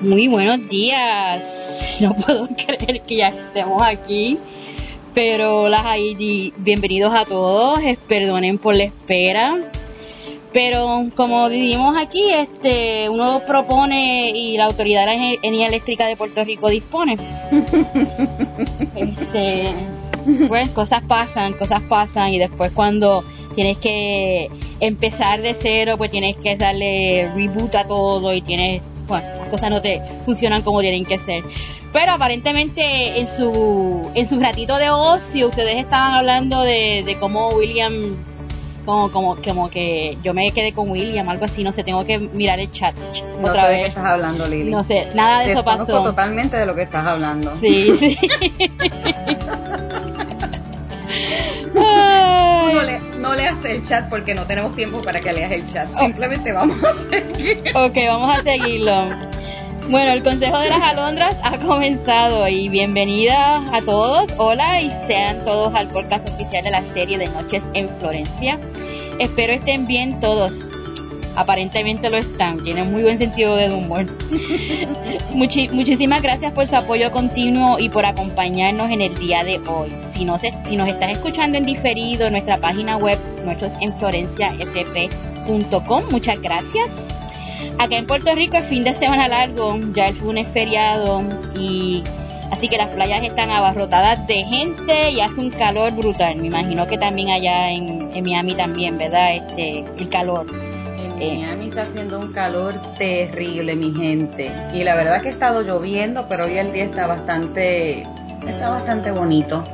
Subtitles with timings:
[0.00, 1.44] Muy buenos días.
[2.00, 4.38] No puedo creer que ya estemos aquí.
[5.14, 7.78] Pero las ID, bienvenidos a todos.
[8.06, 9.72] Perdonen por la espera.
[10.56, 16.16] Pero como vivimos aquí, este, uno propone y la Autoridad de la Energía Eléctrica de
[16.16, 17.18] Puerto Rico dispone.
[18.96, 19.74] este,
[20.48, 23.22] pues cosas pasan, cosas pasan y después cuando
[23.54, 24.48] tienes que
[24.80, 29.70] empezar de cero, pues tienes que darle reboot a todo y tienes bueno, las cosas
[29.70, 31.44] no te funcionan como tienen que ser.
[31.92, 37.50] Pero aparentemente en su, en su ratito de ocio ustedes estaban hablando de, de cómo
[37.50, 38.16] William,
[38.86, 42.18] como, como, como que yo me quedé con William, algo así, no sé, tengo que
[42.18, 44.70] mirar el chat no sé de qué estás hablando, Lili.
[44.70, 46.02] No sé, nada de eso pasó.
[46.02, 47.56] totalmente de lo que estás hablando.
[47.60, 48.16] Sí, sí.
[51.74, 55.88] no, le, no leas el chat porque no tenemos tiempo para que leas el chat.
[55.98, 57.62] Simplemente vamos a seguir.
[57.74, 59.36] Ok, vamos a seguirlo.
[59.88, 64.28] Bueno, el Consejo de las Alondras ha comenzado y bienvenida a todos.
[64.36, 68.58] Hola y sean todos al podcast oficial de la serie de Noches en Florencia.
[69.18, 70.52] Espero estén bien todos.
[71.36, 74.06] Aparentemente lo están, tienen muy buen sentido de humor.
[75.34, 79.92] muchísimas gracias por su apoyo continuo y por acompañarnos en el día de hoy.
[80.12, 83.94] Si, no se, si nos estás escuchando en diferido en nuestra página web, nuestros en
[83.98, 86.90] florenciafp.com, muchas gracias.
[87.78, 91.22] Acá en Puerto Rico es fin de semana largo, ya el lunes feriado
[91.58, 92.02] y
[92.50, 96.36] así que las playas están abarrotadas de gente y hace un calor brutal.
[96.36, 99.34] Me imagino que también allá en, en Miami también, ¿verdad?
[99.34, 100.46] Este, el calor.
[101.18, 104.52] En eh, Miami está haciendo un calor terrible, mi gente.
[104.74, 108.06] Y la verdad que ha estado lloviendo, pero hoy el día está bastante,
[108.46, 109.64] está bastante bonito.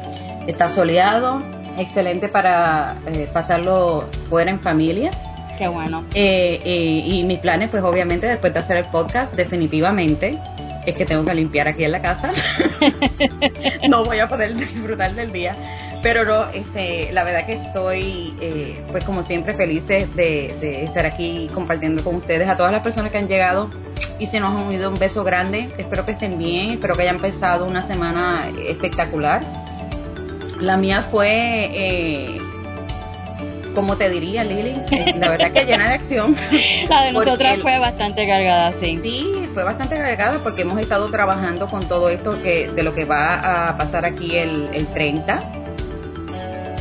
[0.46, 1.42] Está soleado,
[1.76, 5.10] excelente para eh, pasarlo fuera en familia.
[5.58, 6.04] Qué bueno.
[6.14, 10.38] Eh, y mis planes, pues obviamente después de hacer el podcast, definitivamente
[10.86, 12.32] es que tengo que limpiar aquí en la casa.
[13.88, 15.54] no voy a poder disfrutar del día.
[16.02, 21.48] Pero no, este, la verdad que estoy, eh, pues como siempre, feliz de, estar aquí
[21.54, 23.70] compartiendo con ustedes, a todas las personas que han llegado
[24.18, 25.68] y se nos han unido un beso grande.
[25.78, 29.42] Espero que estén bien, espero que hayan empezado una semana espectacular.
[30.60, 32.38] La mía fue, eh,
[33.74, 34.74] como te diría Lili,
[35.18, 36.36] la verdad que llena de acción.
[36.88, 38.98] La de nosotras fue bastante cargada, sí.
[39.02, 43.04] Sí, fue bastante cargada porque hemos estado trabajando con todo esto que de lo que
[43.04, 45.62] va a pasar aquí el, el 30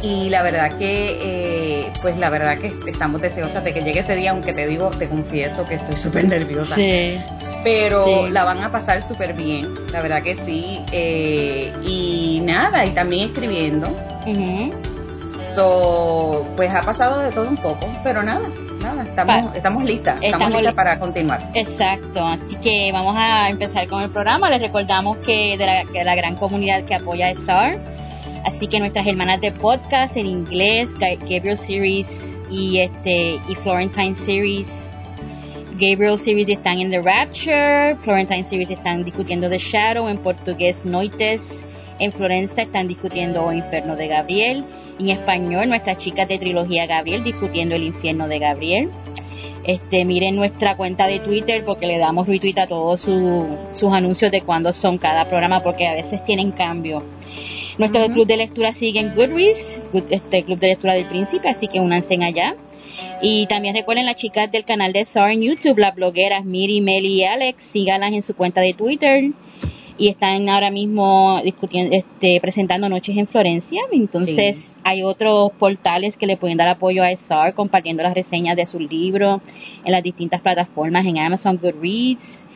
[0.03, 4.15] y la verdad que eh, pues la verdad que estamos deseosas de que llegue ese
[4.15, 7.19] día aunque te digo te confieso que estoy súper nerviosa sí.
[7.63, 12.91] pero la van a pasar súper bien la verdad que sí eh, y nada y
[12.91, 13.87] también escribiendo
[15.55, 18.49] so pues ha pasado de todo un poco pero nada
[18.81, 21.49] nada estamos estamos listas estamos, listas para continuar.
[21.53, 24.49] Exacto así que vamos a empezar con el programa.
[24.49, 27.79] Les recordamos que de la, de la gran comunidad que apoya a SAR
[28.43, 32.07] Así que nuestras hermanas de podcast en inglés, Gabriel Series
[32.49, 34.67] y este y Florentine Series,
[35.73, 41.41] Gabriel Series están en The Rapture, Florentine Series están discutiendo The Shadow, en portugués Noites,
[42.01, 44.65] en Florencia están discutiendo O Inferno de Gabriel,
[44.99, 48.89] en español nuestras chicas de trilogía Gabriel discutiendo El Infierno de Gabriel.
[49.63, 54.41] Este, miren nuestra cuenta de Twitter porque le damos retweet a todos sus anuncios de
[54.41, 57.03] cuándo son cada programa porque a veces tienen cambio.
[57.77, 61.79] Nuestro club de lectura sigue en Goodreads, este club de lectura del príncipe, así que
[61.79, 62.55] únanse allá.
[63.21, 67.19] Y también recuerden las chicas del canal de SAR en YouTube, las blogueras Miri, Meli
[67.19, 69.31] y Alex, síganlas en su cuenta de Twitter
[70.01, 73.83] y están ahora mismo discutiendo, este, presentando Noches en Florencia.
[73.91, 78.65] Entonces hay otros portales que le pueden dar apoyo a SAR compartiendo las reseñas de
[78.65, 79.41] sus libros
[79.85, 82.47] en las distintas plataformas, en Amazon Goodreads,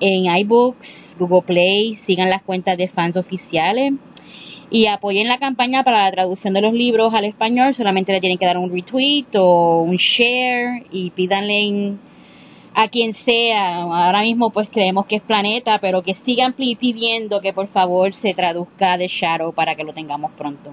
[0.00, 3.92] en iBooks, Google Play, sigan las cuentas de fans oficiales.
[4.70, 8.38] Y apoyen la campaña para la traducción de los libros al español, solamente le tienen
[8.38, 11.98] que dar un retweet o un share y pídanle
[12.78, 17.54] a quien sea, ahora mismo pues creemos que es Planeta, pero que sigan pidiendo que
[17.54, 20.72] por favor se traduzca de Shadow para que lo tengamos pronto.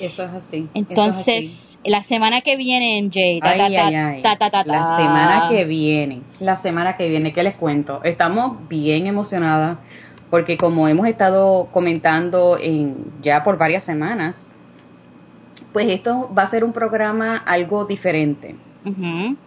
[0.00, 0.68] Eso es así.
[0.74, 3.52] Entonces, la semana que viene, Jay, la
[4.96, 8.00] semana que viene, la semana que viene, ¿qué les cuento?
[8.04, 9.78] Estamos bien emocionadas
[10.30, 14.36] porque como hemos estado comentando en, ya por varias semanas,
[15.72, 18.54] pues esto va a ser un programa algo diferente.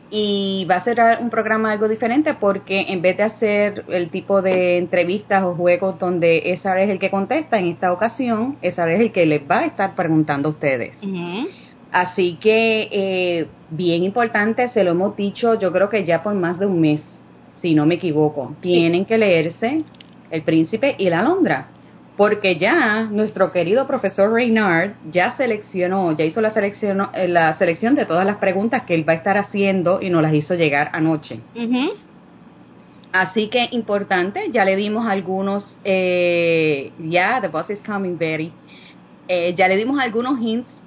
[0.09, 4.41] Y va a ser un programa algo diferente porque en vez de hacer el tipo
[4.41, 8.99] de entrevistas o juegos donde esa es el que contesta, en esta ocasión esa es
[8.99, 10.99] el que les va a estar preguntando a ustedes.
[11.91, 16.59] Así que, eh, bien importante, se lo hemos dicho, yo creo que ya por más
[16.59, 17.03] de un mes,
[17.53, 18.55] si no me equivoco.
[18.61, 19.83] Tienen que leerse
[20.29, 21.67] El Príncipe y la Alondra
[22.17, 27.93] porque ya nuestro querido profesor Reynard ya seleccionó, ya hizo la selección, eh, la selección
[27.93, 30.89] de todas las preguntas que él va a estar haciendo y nos las hizo llegar
[30.93, 31.39] anoche.
[33.11, 38.51] Así que importante, ya le dimos algunos, eh, ya, the boss is coming, Betty.
[39.27, 40.81] Eh, ya le dimos algunos hints.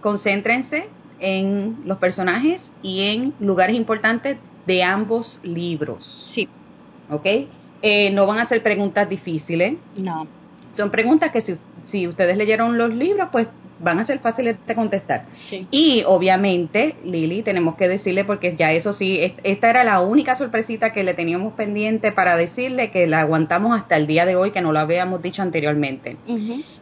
[0.00, 0.88] Concéntrense
[1.20, 6.26] en los personajes y en lugares importantes de ambos libros.
[6.28, 6.48] Sí.
[7.08, 7.26] ¿Ok?
[8.12, 9.74] no van a ser preguntas difíciles.
[9.96, 10.26] No
[10.72, 13.48] son preguntas que si, si ustedes leyeron los libros, pues
[13.80, 15.24] van a ser fáciles de contestar.
[15.70, 20.92] Y obviamente, Lili, tenemos que decirle, porque ya eso sí, esta era la única sorpresita
[20.92, 24.60] que le teníamos pendiente para decirle que la aguantamos hasta el día de hoy, que
[24.60, 26.16] no lo habíamos dicho anteriormente.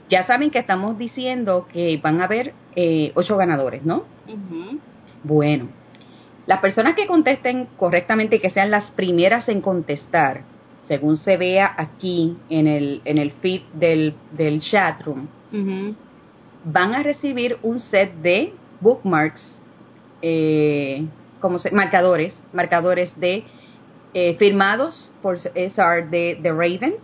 [0.09, 4.05] Ya saben que estamos diciendo que van a haber eh, ocho ganadores, ¿no?
[5.23, 5.69] Bueno,
[6.47, 10.43] las personas que contesten correctamente y que sean las primeras en contestar,
[10.89, 15.29] según se vea aquí en el, en el feed del, del chat room,
[16.65, 19.61] van a recibir un set de bookmarks,
[20.23, 21.05] eh,
[21.41, 23.45] como se, marcadores, marcadores de
[24.15, 26.95] eh, firmados por SR de, de Raven,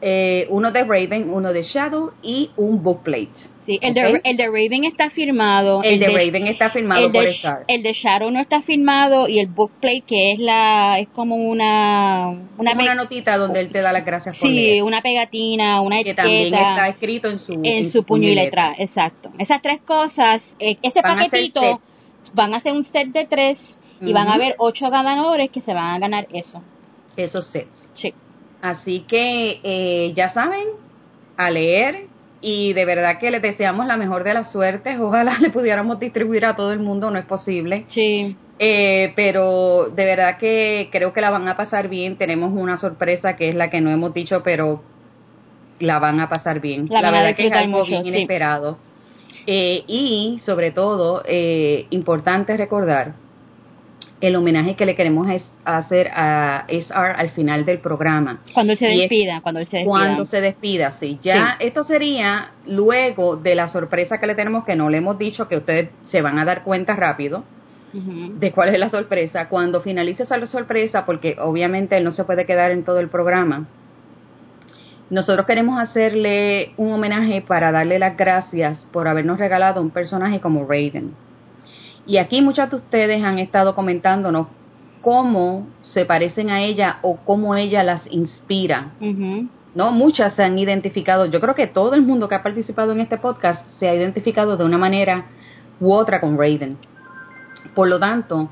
[0.00, 3.58] eh, uno de Raven, uno de Shadow y un bookplate.
[3.64, 5.82] Sí, el, de, el de Raven está firmado.
[5.82, 7.34] El, de, Raven está firmado el por de,
[7.68, 12.28] El de Shadow no está firmado y el bookplate que es la es como una
[12.56, 16.14] una, una notita donde él te da las gracias por Sí, una pegatina, una que
[16.14, 19.30] también está escrito en su en, su puño y letra, exacto.
[19.38, 21.82] Esas tres cosas, eh, ese paquetito
[22.32, 25.74] van a ser un set de tres y van a haber ocho ganadores que se
[25.74, 26.62] van a ganar eso.
[27.16, 27.90] Esos sets.
[27.92, 28.14] Sí.
[28.60, 30.66] Así que eh, ya saben,
[31.36, 32.06] a leer
[32.40, 34.98] y de verdad que les deseamos la mejor de las suertes.
[35.00, 37.84] Ojalá le pudiéramos distribuir a todo el mundo, no es posible.
[37.88, 38.36] Sí.
[38.58, 42.16] Eh, pero de verdad que creo que la van a pasar bien.
[42.16, 44.82] Tenemos una sorpresa que es la que no hemos dicho, pero
[45.78, 46.88] la van a pasar bien.
[46.90, 48.78] La, verdad que es algo bien inesperado.
[49.46, 53.14] Eh, y sobre todo, eh, importante recordar
[54.20, 58.40] el homenaje que le queremos es hacer a SR al final del programa.
[58.52, 59.84] Cuando se despida, cuando se despida.
[59.84, 61.18] Cuando se despida, sí.
[61.22, 65.46] Ya esto sería luego de la sorpresa que le tenemos, que no le hemos dicho,
[65.46, 67.44] que ustedes se van a dar cuenta rápido
[67.92, 69.48] de cuál es la sorpresa.
[69.48, 73.66] Cuando finalice esa sorpresa, porque obviamente él no se puede quedar en todo el programa,
[75.10, 80.64] nosotros queremos hacerle un homenaje para darle las gracias por habernos regalado un personaje como
[80.64, 81.14] Raven
[82.08, 84.46] y aquí muchas de ustedes han estado comentándonos
[85.02, 88.92] cómo se parecen a ella o cómo ella las inspira.
[89.74, 89.92] ¿No?
[89.92, 91.26] Muchas se han identificado.
[91.26, 94.56] Yo creo que todo el mundo que ha participado en este podcast se ha identificado
[94.56, 95.26] de una manera
[95.80, 96.78] u otra con Raven.
[97.74, 98.48] Por lo tanto,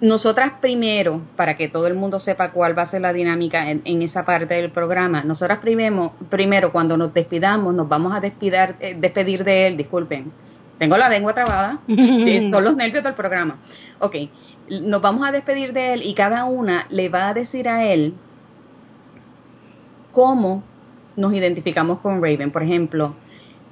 [0.00, 4.02] nosotras primero, para que todo el mundo sepa cuál va a ser la dinámica en,
[4.02, 8.96] esa parte del programa, nosotras primero, primero cuando nos despidamos, nos vamos a despedir, eh,
[8.98, 10.30] despedir de él, disculpen,
[10.78, 13.58] tengo la lengua trabada, son los nervios del programa.
[13.98, 14.16] Ok,
[14.68, 18.14] nos vamos a despedir de él y cada una le va a decir a él
[20.12, 20.62] cómo
[21.16, 22.50] nos identificamos con Raven.
[22.50, 23.14] Por ejemplo,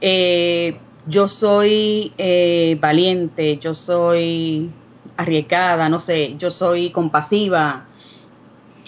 [0.00, 4.70] eh, yo soy eh, valiente, yo soy
[5.16, 7.84] arriesgada, no sé, yo soy compasiva,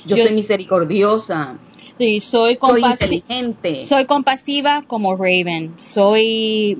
[0.07, 1.57] yo, soy misericordiosa.
[1.99, 3.87] Sí, soy, soy inteligente.
[3.87, 6.79] Soy compasiva como Raven, soy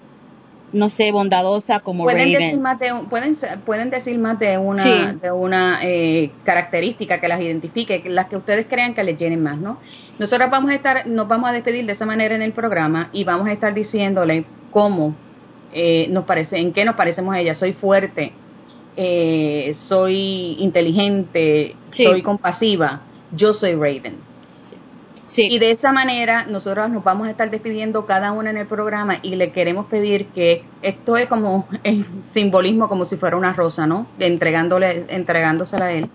[0.77, 2.39] no sé, bondadosa como pueden Raven.
[2.39, 7.41] Decir más de pueden, pueden decir más de una, de una eh, característica que las
[7.41, 9.79] identifique, las que ustedes crean que les llenen más, ¿no?
[10.19, 13.25] Nosotros vamos a estar, nos vamos a despedir de esa manera en el programa y
[13.25, 15.15] vamos a estar diciéndole cómo
[15.73, 17.55] eh, nos parece, en qué nos parecemos a ella.
[17.55, 18.33] Soy fuerte,
[18.97, 23.01] eh, soy inteligente, soy compasiva,
[23.33, 24.15] yo soy Raven.
[25.35, 29.17] Y de esa manera nosotros nos vamos a estar despidiendo cada una en el programa
[29.23, 33.87] y le queremos pedir que esto es como en simbolismo, como si fuera una rosa,
[33.87, 34.07] ¿no?
[34.19, 36.09] Entregándole, entregándosela a él.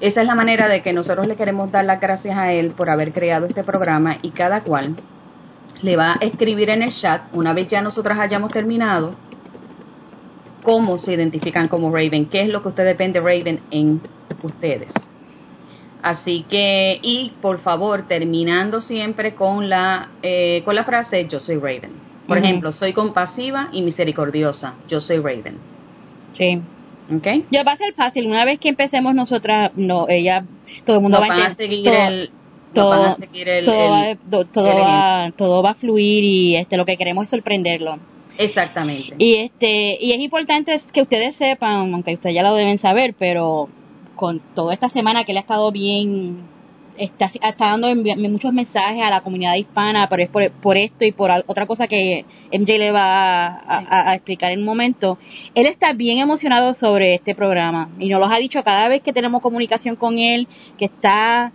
[0.00, 2.88] Esa es la manera de que nosotros le queremos dar las gracias a él por
[2.88, 4.94] haber creado este programa y cada cual
[5.82, 9.14] le va a escribir en el chat, una vez ya nosotras hayamos terminado,
[10.62, 14.00] cómo se identifican como Raven, qué es lo que ustedes ven de Raven en
[14.42, 14.92] ustedes.
[16.02, 21.56] Así que, y por favor, terminando siempre con la, eh, con la frase yo soy
[21.56, 21.90] Raven.
[22.26, 25.56] Por ejemplo, soy compasiva y misericordiosa, yo soy Raven.
[26.36, 26.60] Sí.
[27.14, 27.26] ¿Ok?
[27.50, 28.26] Ya va a ser fácil.
[28.26, 30.44] Una vez que empecemos nosotras, no, ella,
[30.84, 32.30] todo el mundo va a seguir todo- el...
[32.74, 35.74] todo, van a seguir el- todo, el- va, do- todo, el va, todo va a
[35.74, 37.96] fluir y este lo que queremos es sorprenderlo.
[38.36, 39.14] Exactamente.
[39.18, 43.68] Y este y es importante que ustedes sepan, aunque ustedes ya lo deben saber, pero
[44.18, 46.38] con toda esta semana que él ha estado bien
[46.98, 47.94] está, está dando
[48.28, 51.86] muchos mensajes a la comunidad hispana, pero es por, por esto y por otra cosa
[51.86, 55.16] que MJ le va a, a- a explicar en un momento.
[55.54, 59.12] Él está bien emocionado sobre este programa y nos lo ha dicho cada vez que
[59.12, 61.52] tenemos comunicación con él, que está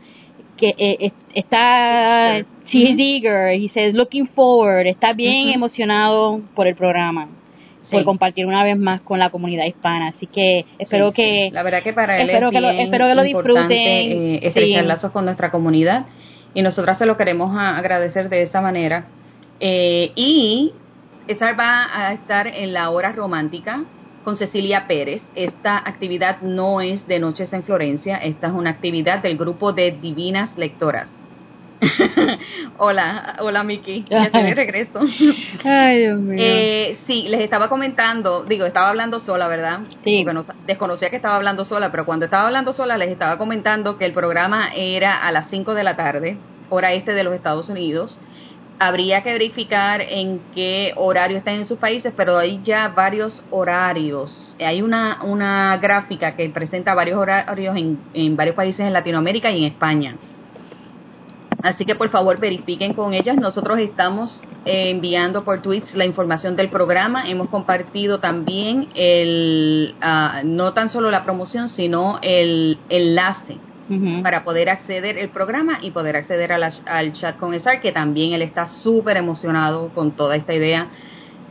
[0.55, 6.75] que eh, es- está she's eager, he says looking forward, está bien emocionado por el
[6.75, 7.27] programa,
[7.91, 8.05] por Sí.
[8.05, 11.49] compartir una vez más con la comunidad hispana, así que espero Sí, que.
[11.51, 13.71] La verdad que para él espero es que lo- espero que lo disfruten.
[13.71, 16.05] eh, estrechar lazos con nuestra comunidad
[16.53, 19.05] y nosotras se lo queremos agradecer de esa manera.
[19.59, 20.71] Eh, y
[21.27, 23.83] César va a estar en la hora romántica
[24.23, 25.21] con Cecilia Pérez.
[25.35, 29.91] Esta actividad no es de Noches en Florencia, esta es una actividad del grupo de
[29.91, 31.09] Divinas Lectoras.
[32.77, 34.99] hola, hola Miki, ya estoy de regreso.
[35.63, 36.37] Ay, Dios mío.
[36.39, 39.81] Eh, sí, les estaba comentando, digo, estaba hablando sola, ¿verdad?
[40.03, 40.23] Sí.
[40.23, 43.97] Porque no desconocía que estaba hablando sola, pero cuando estaba hablando sola les estaba comentando
[43.97, 46.37] que el programa era a las 5 de la tarde,
[46.69, 48.19] hora este de los Estados Unidos.
[48.79, 54.55] Habría que verificar en qué horario están en sus países, pero hay ya varios horarios.
[54.59, 59.59] Hay una, una gráfica que presenta varios horarios en, en varios países en Latinoamérica y
[59.59, 60.15] en España.
[61.63, 63.37] Así que por favor verifiquen con ellas.
[63.37, 67.23] Nosotros estamos eh, enviando por tweets la información del programa.
[67.29, 73.57] Hemos compartido también el, ah, no tan solo la promoción, sino el enlace
[74.23, 77.91] para poder acceder el programa y poder acceder a la- al chat con Esar, que
[77.91, 80.89] también él está súper emocionado con toda esta idea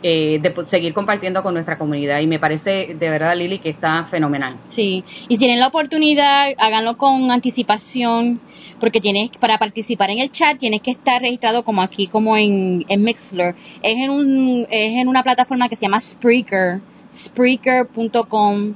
[0.02, 2.20] eh, de seguir compartiendo con nuestra comunidad.
[2.20, 4.56] Y me parece de verdad, Lili, que está fenomenal.
[4.68, 8.40] Sí, y si tienen la oportunidad, háganlo con anticipación,
[8.82, 12.84] porque tienes para participar en el chat tienes que estar registrado como aquí, como en,
[12.88, 13.54] en Mixler.
[13.80, 16.80] Es en un es en una plataforma que se llama Spreaker,
[17.14, 18.74] Spreaker.com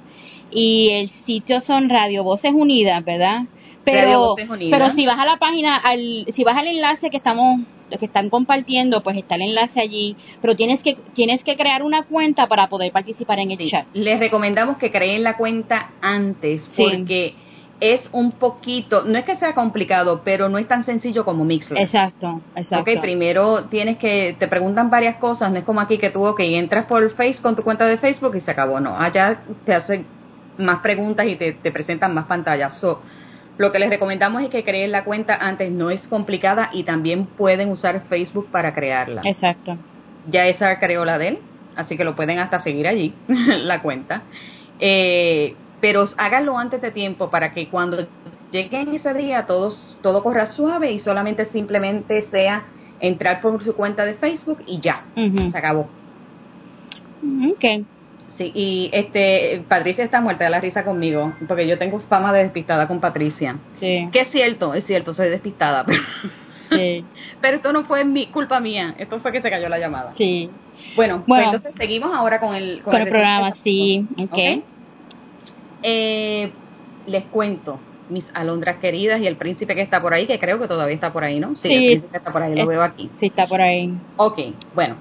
[0.53, 3.41] y el sitio son Radio Voces Unidas, ¿verdad?
[3.85, 4.79] Pero Radio Voces Unidas.
[4.79, 7.63] pero si vas a la página, al, si vas al enlace que estamos
[7.99, 12.03] que están compartiendo, pues está el enlace allí, pero tienes que tienes que crear una
[12.05, 13.87] cuenta para poder participar en el Sí, chat.
[13.93, 16.83] Les recomendamos que creen la cuenta antes Sí.
[16.85, 17.35] porque
[17.81, 21.83] es un poquito, no es que sea complicado, pero no es tan sencillo como Mixler.
[21.83, 22.91] Exacto, exacto.
[22.91, 26.41] Ok, primero tienes que, te preguntan varias cosas, no es como aquí que tú, ok,
[26.41, 30.07] entras por Face con tu cuenta de Facebook y se acabó, no, allá te hacen
[30.59, 32.79] más preguntas y te, te presentan más pantallas.
[32.79, 33.03] So,
[33.59, 37.27] lo que les recomendamos es que creen la cuenta antes, no es complicada y también
[37.27, 39.21] pueden usar Facebook para crearla.
[39.25, 39.77] Exacto.
[40.31, 41.39] Ya esa creó la de él,
[41.77, 44.23] así que lo pueden hasta seguir allí, la cuenta.
[44.79, 48.07] Eh, pero háganlo antes de tiempo para que cuando
[48.51, 52.65] lleguen ese día todos, todo corra suave y solamente simplemente sea
[53.01, 55.89] entrar por su cuenta de Facebook y ya, se acabó.
[57.53, 57.85] Ok.
[58.37, 62.43] Sí, y este Patricia está muerta de la risa conmigo, porque yo tengo fama de
[62.43, 63.57] despistada con Patricia.
[63.81, 64.09] Sí.
[64.13, 66.03] Que es cierto, es cierto, soy despistada, pero,
[66.71, 67.05] Sí.
[67.41, 70.13] pero esto no fue mi culpa mía, esto fue que se cayó la llamada.
[70.17, 70.51] Sí.
[70.95, 71.45] Bueno, pues Bueno.
[71.47, 74.07] entonces seguimos ahora con el, Con el resumen programa, sí.
[74.19, 74.33] Ok.
[74.33, 74.65] ¿ok?
[75.89, 76.51] Eh,
[77.07, 77.79] les cuento,
[78.09, 81.13] mis alondras queridas y el príncipe que está por ahí, que creo que todavía está
[81.13, 81.55] por ahí, ¿no?
[81.55, 81.75] Sí, Sí.
[81.75, 83.09] el príncipe está por ahí, lo Es- veo aquí.
[83.21, 84.01] Sí, está por ahí.
[84.17, 84.39] Ok,
[84.73, 84.97] bueno.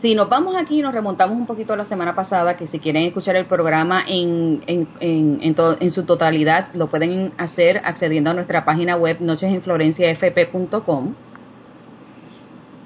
[0.00, 3.02] Si nos vamos aquí, nos remontamos un poquito a la semana pasada, que si quieren
[3.04, 8.30] escuchar el programa en, en, en, en, to- en su totalidad, lo pueden hacer accediendo
[8.30, 11.14] a nuestra página web nochesenflorenciafp.com.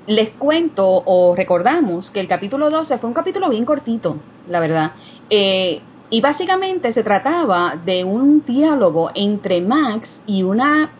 [0.06, 4.92] Les cuento o recordamos que el capítulo 12 fue un capítulo bien cortito, la verdad.
[5.28, 10.90] Eh, y básicamente se trataba de un diálogo entre Max y una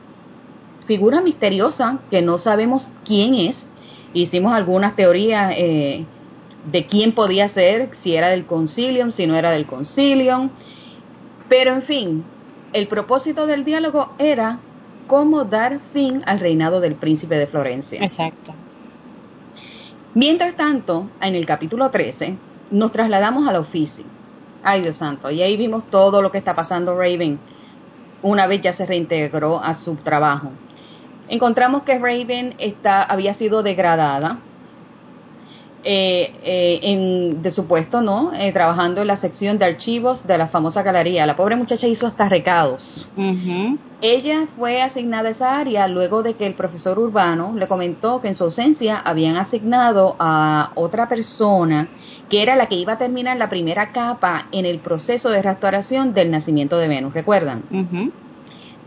[0.87, 3.67] figura misteriosa que no sabemos quién es.
[4.12, 6.05] Hicimos algunas teorías eh,
[6.71, 10.50] de quién podía ser, si era del concilium, si no era del concilium.
[11.49, 12.25] Pero en fin,
[12.75, 14.59] el propósito del diálogo era
[15.07, 18.05] cómo dar fin al reinado del príncipe de Florencia.
[18.05, 18.53] Exacto.
[20.15, 22.37] Mientras tanto, en el capítulo 13,
[22.71, 24.17] nos trasladamos a la oficina.
[24.62, 27.38] Ay, Dios santo, y ahí vimos todo lo que está pasando Raven
[28.23, 30.50] una vez ya se reintegró a su trabajo.
[31.29, 34.38] Encontramos que Raven está, había sido degradada
[35.85, 38.33] eh, eh, en, de su puesto, ¿no?
[38.35, 41.27] Eh, trabajando en la sección de archivos de la famosa galería.
[41.27, 43.07] La pobre muchacha hizo hasta recados.
[44.00, 48.29] Ella fue asignada a esa área luego de que el profesor Urbano le comentó que
[48.29, 51.88] en su ausencia habían asignado a otra persona
[52.28, 56.12] que era la que iba a terminar la primera capa en el proceso de restauración
[56.12, 57.62] del nacimiento de Venus, ¿recuerdan?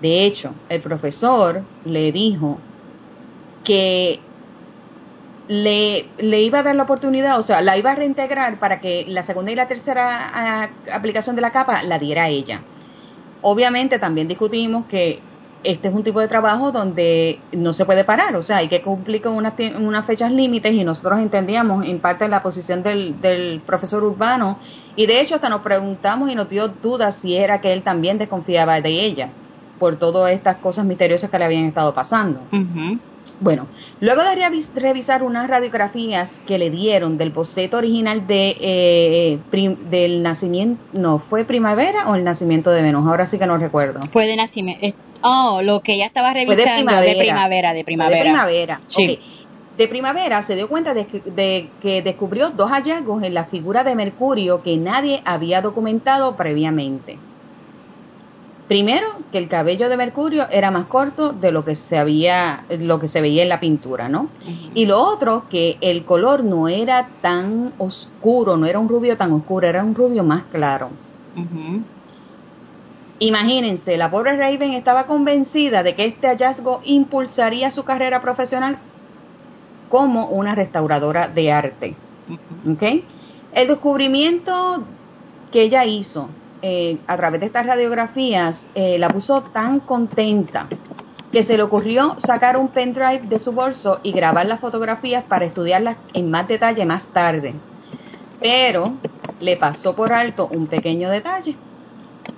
[0.01, 2.59] De hecho, el profesor le dijo
[3.63, 4.19] que
[5.47, 9.05] le, le, iba a dar la oportunidad, o sea, la iba a reintegrar para que
[9.07, 12.61] la segunda y la tercera ah, aplicación de la capa la diera ella.
[13.41, 15.19] Obviamente también discutimos que
[15.63, 18.81] este es un tipo de trabajo donde no se puede parar, o sea, hay que
[18.81, 23.61] cumplir con unas, unas fechas límites y nosotros entendíamos en parte la posición del, del
[23.65, 24.57] profesor Urbano
[24.95, 28.17] y de hecho hasta nos preguntamos y nos dio dudas si era que él también
[28.17, 29.29] desconfiaba de ella
[29.79, 32.39] por todas estas cosas misteriosas que le habían estado pasando.
[33.39, 33.65] Bueno,
[33.99, 34.35] luego de
[34.75, 39.39] revisar unas radiografías que le dieron del boceto original de eh,
[39.89, 43.07] del nacimiento, no, ¿fue primavera o el nacimiento de Venus?
[43.07, 43.99] Ahora sí que no recuerdo.
[44.11, 48.17] Fue de nacimiento, oh, lo que ella estaba revisando de primavera, de primavera.
[48.17, 49.19] De primavera, sí.
[49.77, 54.61] De primavera se dio cuenta de que descubrió dos hallazgos en la figura de Mercurio
[54.61, 57.17] que nadie había documentado previamente.
[58.67, 63.01] Primero, que el cabello de Mercurio era más corto de lo que se había, lo
[63.01, 64.29] que se veía en la pintura, ¿no?
[64.73, 69.33] Y lo otro, que el color no era tan oscuro, no era un rubio tan
[69.33, 70.89] oscuro, era un rubio más claro.
[73.21, 78.79] Imagínense, la pobre Raven estaba convencida de que este hallazgo impulsaría su carrera profesional
[79.89, 81.95] como una restauradora de arte.
[83.53, 84.83] El descubrimiento
[85.51, 86.29] que ella hizo
[86.63, 90.65] eh, a través de estas radiografías, eh, la puso tan contenta
[91.31, 95.45] que se le ocurrió sacar un pendrive de su bolso y grabar las fotografías para
[95.45, 97.53] estudiarlas en más detalle más tarde.
[98.39, 98.85] Pero
[99.39, 101.55] le pasó por alto un pequeño detalle,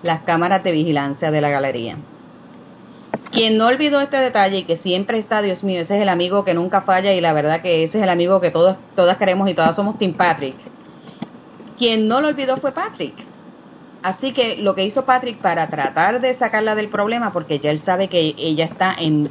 [0.03, 1.97] las cámaras de vigilancia de la galería.
[3.31, 6.45] Quien no olvidó este detalle y que siempre está, Dios mío, ese es el amigo
[6.45, 9.49] que nunca falla y la verdad que ese es el amigo que todos, todas queremos
[9.49, 10.55] y todas somos Team Patrick.
[11.77, 13.15] Quien no lo olvidó fue Patrick
[14.03, 17.79] Así que lo que hizo Patrick para tratar de sacarla del problema, porque ya él
[17.79, 19.29] sabe que ella está en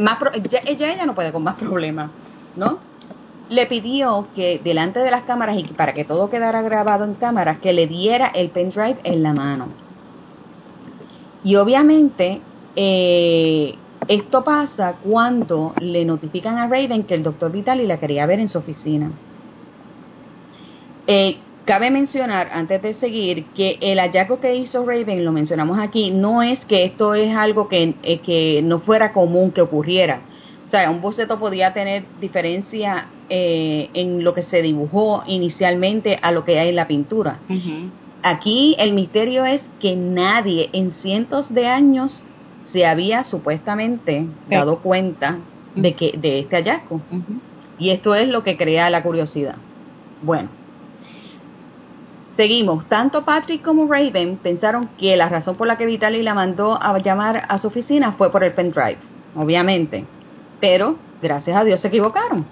[0.00, 0.18] más,
[0.50, 2.10] ya, ella no puede con más problemas,
[2.56, 2.78] ¿no?
[3.50, 7.58] Le pidió que delante de las cámaras y para que todo quedara grabado en cámaras,
[7.58, 9.68] que le diera el pendrive en la mano.
[11.44, 12.40] Y obviamente
[12.74, 13.74] eh,
[14.08, 18.48] esto pasa cuando le notifican a Raven que el doctor Vitali la quería ver en
[18.48, 19.10] su oficina.
[21.06, 26.10] Eh, Cabe mencionar, antes de seguir, que el hallazgo que hizo Raven, lo mencionamos aquí,
[26.10, 30.20] no es que esto es algo que, eh, que no fuera común que ocurriera.
[30.66, 36.32] O sea, un boceto podía tener diferencia eh, en lo que se dibujó inicialmente a
[36.32, 37.38] lo que hay en la pintura.
[38.26, 42.22] Aquí el misterio es que nadie en cientos de años
[42.72, 45.36] se había supuestamente dado cuenta
[45.74, 47.02] de que de este hallazgo.
[47.78, 49.56] Y esto es lo que crea la curiosidad.
[50.22, 50.48] Bueno,
[52.34, 56.82] Seguimos, tanto Patrick como Raven pensaron que la razón por la que Vitaly la mandó
[56.82, 58.96] a llamar a su oficina fue por el pendrive,
[59.36, 60.04] obviamente,
[60.60, 62.44] pero gracias a Dios se equivocaron.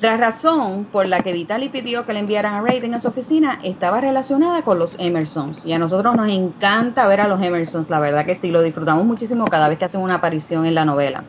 [0.00, 3.60] La razón por la que Vitaly pidió que le enviaran a Raven a su oficina
[3.62, 5.64] estaba relacionada con los Emersons.
[5.66, 9.04] Y a nosotros nos encanta ver a los Emersons, la verdad que sí, lo disfrutamos
[9.04, 11.24] muchísimo cada vez que hacen una aparición en la novela.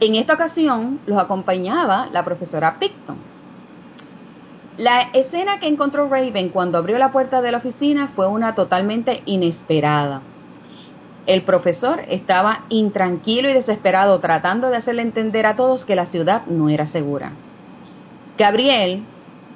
[0.00, 3.16] En esta ocasión los acompañaba la profesora Picton,
[4.78, 9.22] la escena que encontró Raven cuando abrió la puerta de la oficina fue una totalmente
[9.26, 10.22] inesperada.
[11.26, 16.46] El profesor estaba intranquilo y desesperado tratando de hacerle entender a todos que la ciudad
[16.46, 17.30] no era segura.
[18.36, 19.02] Gabriel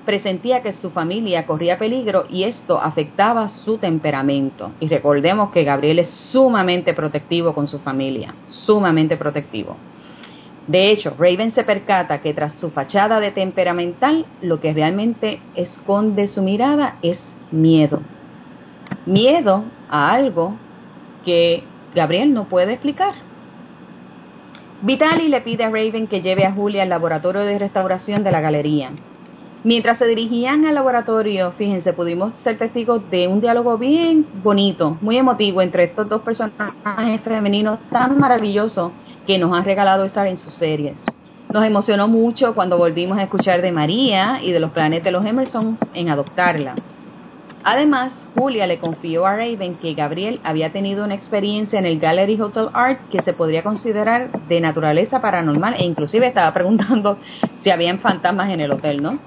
[0.05, 4.70] presentía que su familia corría peligro y esto afectaba su temperamento.
[4.79, 9.76] Y recordemos que Gabriel es sumamente protectivo con su familia, sumamente protectivo.
[10.68, 16.29] De hecho, Raven se percata que tras su fachada de temperamental, lo que realmente esconde
[16.29, 18.00] su mirada es miedo.
[19.05, 20.55] Miedo a algo
[21.26, 23.12] que Gabriel no puede explicar.
[24.80, 28.40] Vitali le pide a Raven que lleve a Julia al laboratorio de restauración de la
[28.40, 28.90] galería.
[29.64, 35.18] Mientras se dirigían al laboratorio, fíjense, pudimos ser testigos de un diálogo bien bonito, muy
[35.18, 38.92] emotivo entre estos dos personajes femeninos tan maravillosos
[39.26, 41.04] que nos han regalado estar en sus series.
[41.52, 45.24] Nos emocionó mucho cuando volvimos a escuchar de María y de los planes de los
[45.24, 46.76] Emersons en adoptarla.
[47.68, 52.40] Además, Julia le confió a Raven que Gabriel había tenido una experiencia en el Gallery
[52.40, 57.18] Hotel Art que se podría considerar de naturaleza paranormal e inclusive estaba preguntando
[57.64, 59.18] si habían fantasmas en el hotel, ¿no?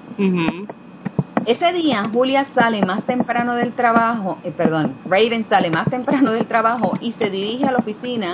[1.44, 6.46] Ese día Julia sale más temprano del trabajo, eh, perdón, Raven sale más temprano del
[6.46, 8.32] trabajo y se dirige a la oficina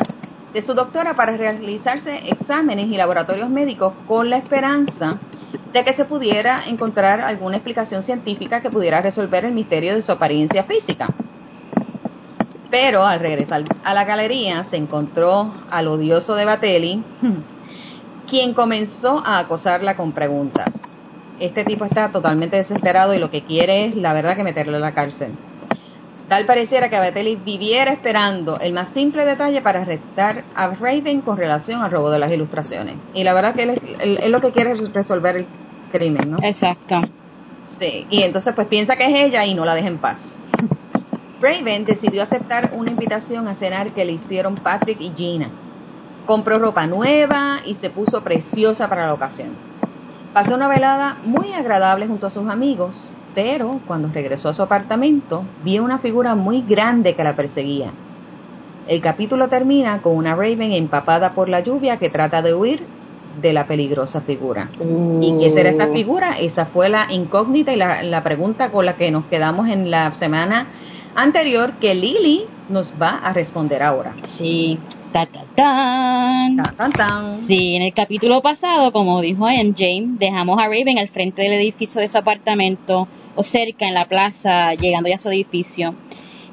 [0.54, 5.18] de su doctora para realizarse exámenes y laboratorios médicos con la esperanza
[5.76, 10.10] de que se pudiera encontrar alguna explicación científica que pudiera resolver el misterio de su
[10.10, 11.08] apariencia física.
[12.70, 17.02] Pero al regresar a la galería se encontró al odioso de Batelli,
[18.30, 20.72] quien comenzó a acosarla con preguntas.
[21.38, 24.82] Este tipo está totalmente desesperado y lo que quiere es, la verdad, que meterlo en
[24.82, 25.32] la cárcel.
[26.26, 31.36] Tal pareciera que Batelli viviera esperando el más simple detalle para arrestar a Raven con
[31.36, 32.96] relación al robo de las ilustraciones.
[33.12, 35.46] Y la verdad que él es, lo que quiere resolver el
[35.90, 36.38] crimen, ¿no?
[36.42, 37.00] Exacto.
[37.78, 40.18] Sí, y entonces pues piensa que es ella y no la deja en paz.
[41.40, 45.50] Raven decidió aceptar una invitación a cenar que le hicieron Patrick y Gina.
[46.24, 49.48] Compró ropa nueva y se puso preciosa para la ocasión.
[50.32, 55.44] Pasó una velada muy agradable junto a sus amigos, pero cuando regresó a su apartamento
[55.62, 57.90] vio una figura muy grande que la perseguía.
[58.88, 62.86] El capítulo termina con una Raven empapada por la lluvia que trata de huir
[63.40, 64.68] de la peligrosa figura.
[65.20, 65.92] ¿Y qué será esta uh.
[65.92, 66.38] figura?
[66.38, 70.14] Esa fue la incógnita y la, la pregunta con la que nos quedamos en la
[70.14, 70.66] semana
[71.14, 74.14] anterior que Lily nos va a responder ahora.
[74.24, 74.78] Sí.
[75.12, 76.56] Ta, ta, tan.
[76.56, 81.42] Ta, tan, Sí, en el capítulo pasado, como dijo MJ, dejamos a Raven al frente
[81.42, 85.94] del edificio de su apartamento o cerca en la plaza, llegando ya a su edificio,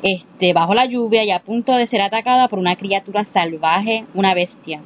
[0.01, 4.33] este, bajo la lluvia y a punto de ser atacada por una criatura salvaje, una
[4.33, 4.81] bestia.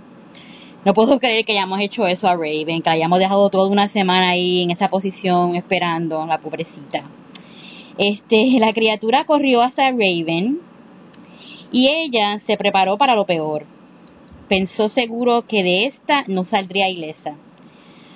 [0.88, 3.90] No puedo creer que hayamos hecho eso a Raven, que la hayamos dejado toda una
[3.90, 7.04] semana ahí en esa posición esperando, la pobrecita.
[7.98, 10.60] Este, la criatura corrió hacia Raven
[11.74, 13.66] y ella se preparó para lo peor.
[14.48, 17.36] Pensó seguro que de esta no saldría ilesa.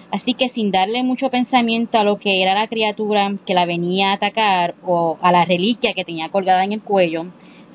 [0.09, 4.11] Así que sin darle mucho pensamiento a lo que era la criatura que la venía
[4.11, 7.25] a atacar o a la reliquia que tenía colgada en el cuello,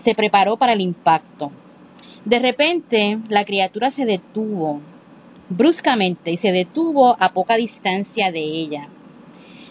[0.02, 1.52] se preparó para el impacto.
[2.26, 4.82] De repente, la criatura se detuvo
[5.48, 8.88] bruscamente y se detuvo a poca distancia de ella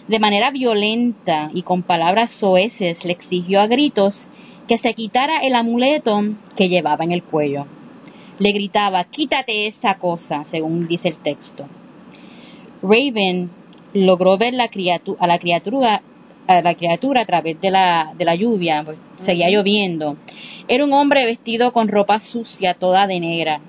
[0.08, 4.26] de manera violenta y con palabras soeces le exigió a gritos
[4.68, 6.22] que se quitara el amuleto
[6.56, 7.66] que llevaba en el cuello.
[8.38, 11.66] Le gritaba, quítate esa cosa, según dice el texto.
[12.82, 13.50] Raven
[13.94, 14.68] logró ver la
[15.18, 16.02] a la criatura
[16.46, 20.16] a la criatura a través de la, de la lluvia, pues, seguía lloviendo.
[20.68, 23.60] Era un hombre vestido con ropa sucia, toda de negra.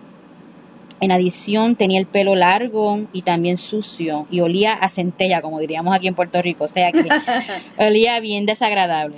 [1.00, 5.96] En adición tenía el pelo largo y también sucio y olía a centella, como diríamos
[5.96, 7.08] aquí en Puerto Rico, o sea que
[7.78, 9.18] olía bien desagradable.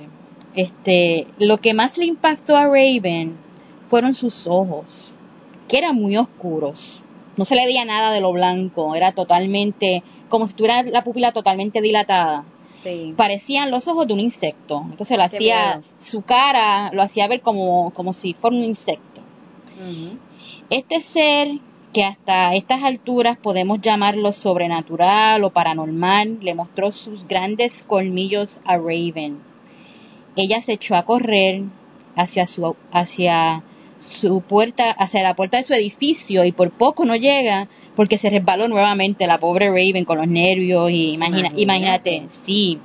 [0.54, 3.36] Este, lo que más le impactó a Raven
[3.88, 5.16] fueron sus ojos,
[5.68, 7.02] que eran muy oscuros.
[7.38, 11.32] No se le veía nada de lo blanco, era totalmente como si tuviera la pupila
[11.32, 12.44] totalmente dilatada.
[13.16, 14.82] Parecían los ojos de un insecto.
[14.90, 19.20] Entonces lo hacía, su cara lo hacía ver como, como si fuera un insecto.
[20.68, 21.48] Este ser
[21.92, 28.76] que hasta estas alturas podemos llamarlo sobrenatural o paranormal, le mostró sus grandes colmillos a
[28.76, 29.38] Raven.
[30.36, 31.62] Ella se echó a correr
[32.14, 33.62] hacia su, hacia
[34.00, 38.30] su puerta, hacia la puerta de su edificio y por poco no llega porque se
[38.30, 42.78] resbaló nuevamente la pobre Raven con los nervios y imagina, imagínate, sí.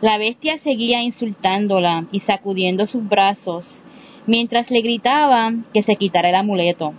[0.00, 3.82] La bestia seguía insultándola y sacudiendo sus brazos
[4.26, 6.94] mientras le gritaba que se quitara el amuleto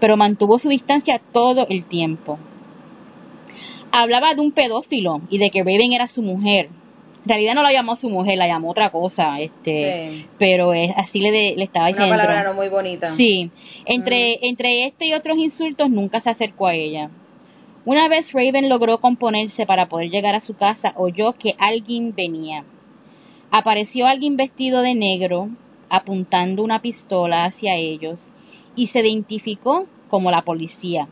[0.00, 2.38] pero mantuvo su distancia todo el tiempo.
[3.92, 6.70] Hablaba de un pedófilo y de que Raven era su mujer.
[7.30, 11.20] En realidad no la llamó su mujer, la llamó otra cosa, este, pero es, así
[11.20, 12.12] le, le estaba diciendo.
[12.12, 13.14] Una palabra no muy bonita.
[13.14, 13.52] Sí,
[13.84, 17.08] entre, entre este y otros insultos nunca se acercó a ella.
[17.84, 22.64] Una vez Raven logró componerse para poder llegar a su casa, oyó que alguien venía.
[23.52, 25.50] Apareció alguien vestido de negro,
[25.88, 28.26] apuntando una pistola hacia ellos,
[28.74, 31.06] y se identificó como la policía.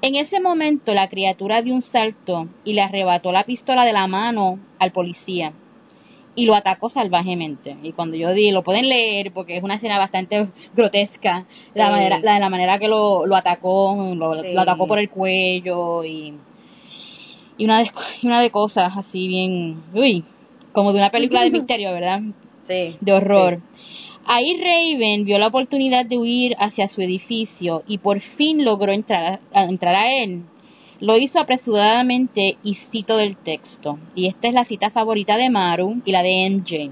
[0.00, 4.06] En ese momento la criatura dio un salto y le arrebató la pistola de la
[4.06, 5.52] mano al policía
[6.38, 7.76] y lo atacó salvajemente.
[7.82, 12.20] Y cuando yo di, lo pueden leer porque es una escena bastante grotesca, la, manera,
[12.20, 16.34] la, la manera que lo, lo atacó, lo, atacó por el cuello y,
[17.56, 17.90] y una, de,
[18.22, 20.22] una de cosas así bien, uy,
[20.72, 22.20] como de una película de misterio, ¿verdad?
[22.68, 22.96] Sí.
[23.00, 23.58] De horror.
[24.30, 29.40] Ahí Raven vio la oportunidad de huir hacia su edificio y por fin logró entrar
[29.54, 30.42] a, entrar a él.
[31.00, 33.98] Lo hizo apresuradamente y cito del texto.
[34.14, 36.90] Y esta es la cita favorita de Maru y la de MJ.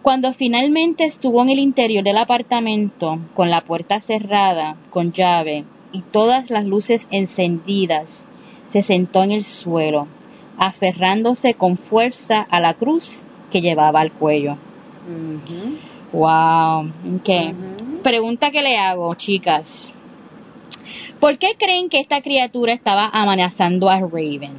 [0.00, 6.02] Cuando finalmente estuvo en el interior del apartamento, con la puerta cerrada, con llave y
[6.02, 8.24] todas las luces encendidas,
[8.70, 10.06] se sentó en el suelo,
[10.56, 14.56] aferrándose con fuerza a la cruz que llevaba al cuello.
[16.12, 16.90] Wow.
[17.20, 17.54] Okay.
[18.02, 19.90] Pregunta que le hago, chicas.
[21.20, 24.52] ¿Por qué creen que esta criatura estaba amenazando a Raven?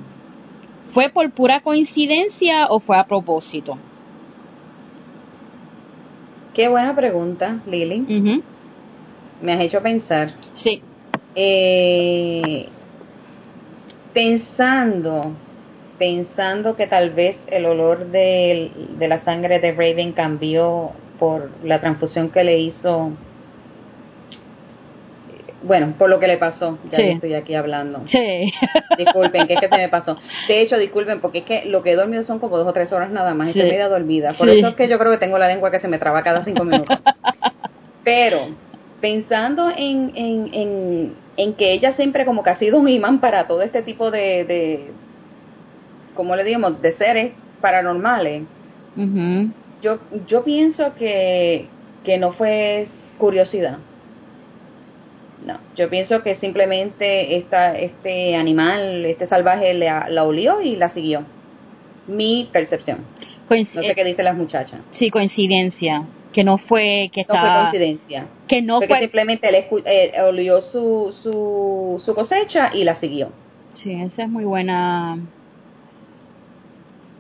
[0.92, 3.78] ¿Fue por pura coincidencia o fue a propósito?
[6.54, 8.02] Qué buena pregunta, Lily.
[8.02, 8.44] Ujú.
[9.42, 10.34] Me has hecho pensar.
[10.54, 10.82] Sí.
[11.36, 12.68] Eh,
[14.14, 15.32] pensando,
[15.98, 21.80] pensando que tal vez el olor de, de la sangre de Raven cambió por la
[21.82, 23.12] transfusión que le hizo.
[25.62, 26.78] Bueno, por lo que le pasó.
[26.90, 27.04] Ya Sí.
[27.10, 28.02] estoy aquí hablando.
[28.06, 28.52] Sí.
[28.98, 30.18] Disculpen, que es que se me pasó.
[30.48, 32.94] De hecho, disculpen, porque es que lo que he dormido son como dos o tres
[32.94, 33.52] horas nada más.
[33.52, 33.60] Sí.
[33.60, 34.30] Estoy media dormida.
[34.38, 34.60] Por Sí.
[34.60, 36.64] eso es que yo creo que tengo la lengua que se me traba cada cinco
[36.64, 36.98] minutos.
[38.06, 38.40] Pero,
[39.02, 43.46] pensando en, en, en, en que ella siempre como que ha sido un imán para
[43.46, 44.92] todo este tipo de, de
[46.16, 48.44] ¿cómo le digamos?, de seres paranormales.
[48.96, 49.52] Ujú.
[49.82, 51.68] Yo, yo pienso que,
[52.04, 52.86] que no fue
[53.18, 53.78] curiosidad.
[55.46, 60.90] No, yo pienso que simplemente esta, este animal, este salvaje la, la olió y la
[60.90, 61.24] siguió.
[62.08, 62.98] Mi percepción.
[63.48, 64.82] Coinci- No sé qué dicen las muchachas.
[64.92, 66.04] Sí, coincidencia.
[66.34, 67.62] Que no fue que No fue estaba.
[67.70, 68.26] coincidencia.
[68.48, 72.96] que no fue que simplemente él escu- eh, olió su, su, su cosecha y la
[72.96, 73.30] siguió.
[73.74, 75.18] Sí, esa es muy buena.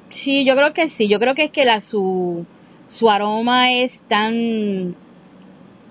[0.09, 1.07] Sí, yo creo que sí.
[1.07, 2.45] Yo creo que es que la su
[2.87, 4.95] su aroma es tan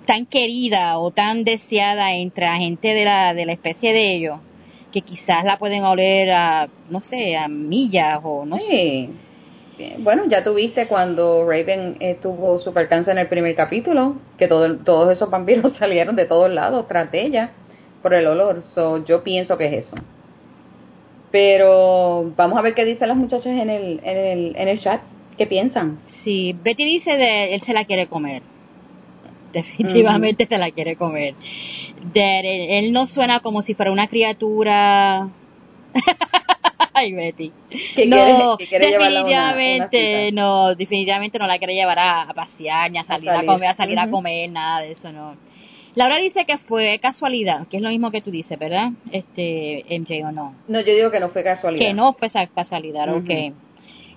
[0.07, 4.39] tan querida o tan deseada entre la gente de la de la especie de ellos
[4.93, 8.67] que quizás la pueden oler a no sé a millas o no sé.
[8.67, 9.11] Sí.
[9.77, 14.49] Bien, Bueno, ya tuviste cuando Raven eh, tuvo su percance en el primer capítulo, que
[14.49, 17.51] todo, todos esos vampiros salieron de todos lados tras de ella
[18.03, 18.65] por el olor.
[18.65, 19.97] So, yo pienso que es eso.
[21.31, 25.01] Pero vamos a ver qué dicen las muchachas en el, en el, en el chat.
[25.37, 25.99] ¿Qué piensan?
[26.07, 28.43] Sí, Betty dice de él se la quiere comer.
[29.53, 31.35] Definitivamente se la quiere comer.
[32.13, 35.29] De, él, él no suena como si fuera una criatura.
[36.95, 37.53] Ay, Betty.
[38.07, 42.35] No, quiere- quiere a una- una definitivamente no, definitivamente no la quiere llevar a, a
[42.35, 43.47] pasear, ni a salir a, salir.
[43.51, 45.37] comer, a salir a comer, nada de eso, no.
[45.99, 48.91] Laura dice que fue casualidad, que es lo mismo que tú dices, ¿verdad?
[49.11, 50.55] Este, MJ o no.
[50.69, 51.85] No, yo digo que no fue casualidad.
[51.85, 53.25] Que no fue casualidad, Ujú.
[53.25, 53.53] ok.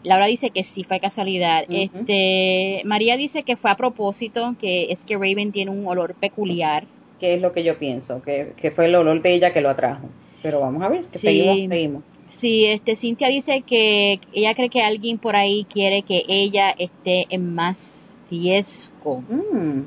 [0.03, 1.63] Laura dice que sí fue casualidad.
[1.69, 6.85] Este, María dice que fue a propósito, que es que Raven tiene un olor peculiar.
[7.19, 9.69] Que es lo que yo pienso, que, que fue el olor de ella que lo
[9.71, 10.07] atrajo.
[10.43, 11.25] Pero vamos a ver, que Sí.
[11.27, 12.03] seguimos, seguimos.
[12.39, 17.25] Sí, este, Cintia dice que ella cree que alguien por ahí quiere que ella esté
[17.31, 19.23] en más riesgo.
[19.29, 19.81] Mm,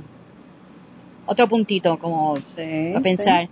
[1.26, 3.48] Otro puntito como sí, a pensar.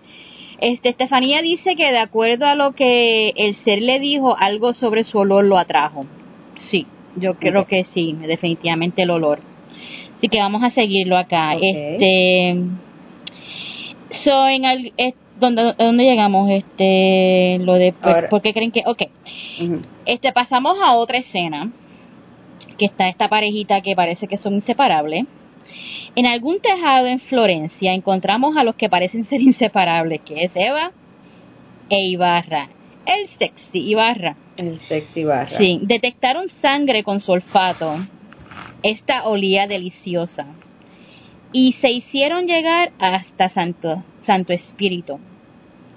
[0.61, 5.03] Este, Estefanía dice que de acuerdo a lo que el ser le dijo, algo sobre
[5.05, 6.07] su olor lo atrajo.
[6.57, 9.41] Sí, yo creo que sí, definitivamente el olor.
[10.19, 11.55] Así que vamos a seguirlo acá.
[11.55, 12.55] Este,
[14.11, 16.49] so en al- es- ¿dónde, dónde llegamos?
[16.51, 18.83] Este, lo de, Ahora- ¿por qué creen que?
[18.87, 19.03] Ok.
[20.07, 21.73] Este, pasamos a otra escena,
[22.79, 25.25] que está esta parejita que parece que son inseparables.
[26.15, 30.93] En algún tejado en Florencia encontramos a los que parecen ser inseparables, que es Eva
[31.89, 32.69] e Ibarra.
[33.07, 34.37] El sexy Ibarra.
[34.57, 35.59] El sexy barra.
[35.59, 37.97] Sí, detectaron sangre con su olfato.
[38.83, 40.47] Esta olía deliciosa.
[41.53, 45.19] Y se hicieron llegar hasta Santo, Santo Espíritu.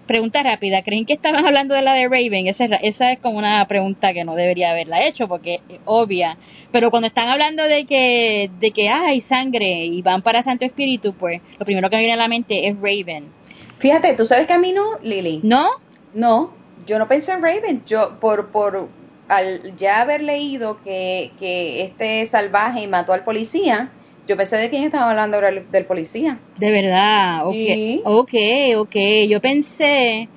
[0.08, 2.48] Pregunta rápida, ¿creen que estaban hablando de la de Raven?
[2.48, 6.38] Esa, esa es como una pregunta que no debería haberla hecho porque es obvia.
[6.72, 11.14] Pero cuando están hablando de que, de que hay sangre y van para Santo Espíritu,
[11.14, 13.32] pues lo primero que me viene a la mente es Raven.
[13.80, 15.40] Fíjate, tú sabes que a mí no, Lili.
[15.44, 15.68] ¿No?
[16.14, 16.54] No,
[16.86, 17.84] yo no pensé en Raven.
[17.86, 18.88] Yo, por, por
[19.28, 23.90] al ya haber leído que, que este salvaje mató al policía,
[24.28, 26.38] yo pensé de quién estaba hablando ahora el- del policía.
[26.58, 28.02] De verdad, ok, Sí.
[28.06, 28.34] ok,
[28.78, 28.96] ok.
[29.30, 30.28] Yo pensé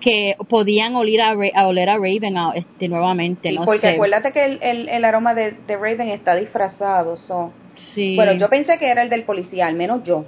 [0.00, 3.88] que podían oler a, oler a Raven a- este, nuevamente, Sí, no porque sé.
[3.90, 7.16] acuérdate que el, el, el aroma de, de Raven está disfrazado.
[7.16, 7.52] so.
[7.76, 8.14] Sí.
[8.16, 10.24] Bueno, yo pensé que era el del policía, al menos yo.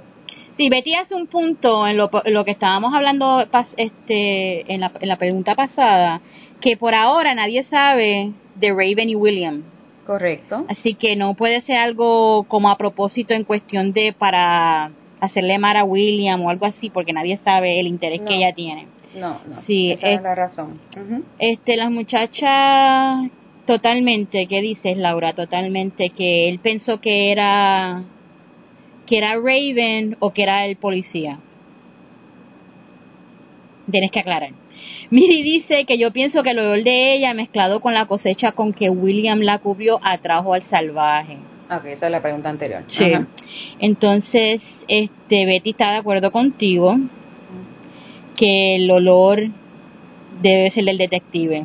[0.55, 4.81] Sí, Betty hace un punto en lo, en lo que estábamos hablando pas- este, en,
[4.81, 6.21] la, en la pregunta pasada,
[6.61, 9.63] que por ahora nadie sabe de Raven y William.
[10.05, 10.65] Correcto.
[10.67, 15.77] Así que no puede ser algo como a propósito en cuestión de para hacerle mal
[15.77, 18.27] a William o algo así, porque nadie sabe el interés No.
[18.27, 18.87] que ella tiene.
[19.15, 19.61] No, no.
[19.61, 20.79] Sí, esa es- es la razón.
[21.39, 23.29] Este, las muchachas,
[23.65, 25.33] totalmente, ¿qué dices, Laura?
[25.33, 28.03] Totalmente, que él pensó que era,
[29.05, 31.39] que era Raven o que era el policía.
[33.89, 34.51] Tienes que aclarar.
[35.13, 38.73] Miri dice que yo pienso que el olor de ella mezclado con la cosecha con
[38.73, 41.37] que William la cubrió atrajo al salvaje.
[41.69, 42.81] Ok, esa es la pregunta anterior.
[42.87, 43.13] Sí.
[43.13, 43.27] Ajá.
[43.77, 46.95] Entonces, este, Betty está de acuerdo contigo
[48.35, 49.49] que el olor
[50.41, 51.63] debe ser del detective.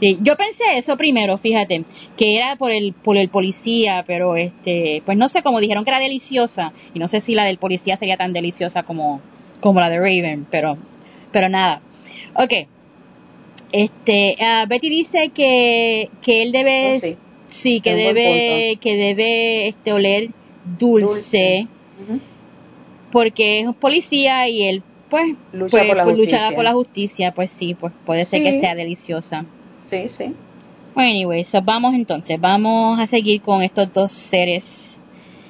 [0.00, 1.84] Sí, yo pensé eso primero, fíjate,
[2.16, 5.90] que era por el por el policía, pero este, pues no sé, como dijeron que
[5.90, 9.20] era deliciosa y no sé si la del policía sería tan deliciosa como
[9.60, 10.78] como la de Raven, pero
[11.30, 11.82] pero nada.
[12.34, 12.66] Okay.
[13.72, 17.16] Este, uh, Betty dice que que él debe oh,
[17.48, 17.80] sí.
[17.80, 20.30] que debe que debe este oler
[20.78, 21.66] dulce,
[23.10, 27.32] porque es un policía y él pues, lucha, pues, por, la pues, por la justicia,
[27.34, 29.44] pues sí, pues puede ser que sea deliciosa.
[29.90, 30.34] Sí, sí.
[30.94, 34.98] Bueno, anyway, so vamos entonces, vamos a seguir con estos dos seres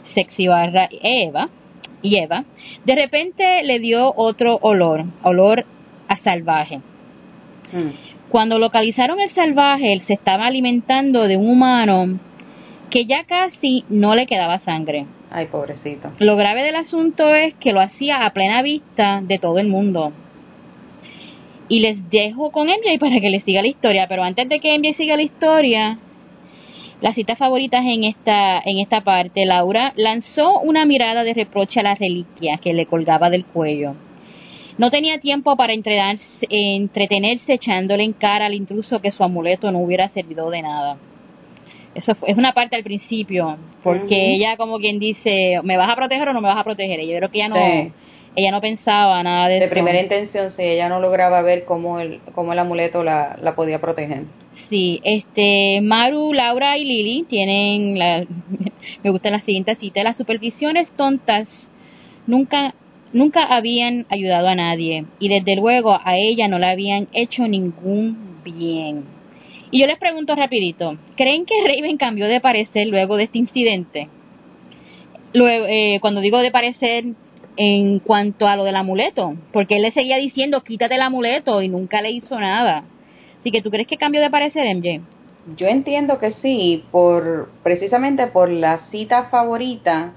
[0.03, 1.49] sexy barra Eva
[2.03, 2.45] y Eva.
[2.85, 5.65] De repente le dio otro olor, olor
[6.09, 6.79] a salvaje.
[7.73, 7.91] Mm.
[8.29, 12.19] Cuando localizaron el salvaje, él se estaba alimentando de un humano
[12.91, 15.07] que ya casi no le quedaba sangre.
[15.31, 16.13] Ay, pobrecito.
[16.21, 20.13] Lo grave del asunto es que lo hacía a plena vista de todo el mundo.
[21.69, 24.79] Y les dejo con MJ para que les siga la historia, pero antes de que
[24.79, 25.99] MJ siga la historia,
[27.01, 31.83] las citas favoritas en esta, en esta parte, Laura lanzó una mirada de reproche a
[31.83, 33.95] la reliquia que le colgaba del cuello.
[34.77, 40.09] No tenía tiempo para entretenerse echándole en cara al intruso que su amuleto no hubiera
[40.09, 40.97] servido de nada.
[41.95, 46.29] Eso es una parte al principio, porque ella como quien dice, ¿me vas a proteger
[46.29, 46.99] o no me vas a proteger?
[47.01, 47.93] Y yo creo que ella no,
[48.37, 49.67] ella no pensaba nada de, eso.
[49.67, 53.55] De primera intención, sí, ella no lograba ver cómo el, cómo el amuleto la, la
[53.55, 54.25] podía proteger.
[54.69, 58.25] Sí, este, Maru, Laura y Lili tienen, la,
[59.05, 61.71] me gusta la siguiente cita, las supervisiones tontas
[62.27, 62.75] nunca,
[63.15, 68.43] nunca habían ayudado a nadie y desde luego a ella no le habían hecho ningún
[68.45, 69.05] bien.
[69.71, 74.09] Y yo les pregunto rapidito, ¿creen que Raven cambió de parecer luego de este incidente?
[75.33, 77.05] Luego, eh, cuando digo de parecer
[77.57, 81.69] en cuanto a lo del amuleto, porque él le seguía diciendo quítate el amuleto y
[81.69, 82.85] nunca le hizo nada.
[83.41, 85.01] Así que tú crees que cambió de parecer MJ?
[85.57, 90.15] Yo entiendo que sí, por precisamente por la cita favorita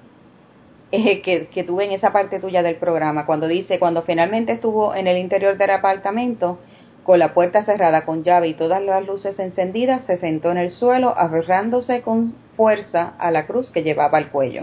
[0.92, 4.96] eh, que, que tuve en esa parte tuya del programa, cuando dice, cuando finalmente estuvo
[4.96, 6.60] en el interior del apartamento,
[7.08, 10.70] con la puerta cerrada con llave y todas las luces encendidas, se sentó en el
[10.70, 14.60] suelo, aferrándose con fuerza a la cruz que llevaba al cuello.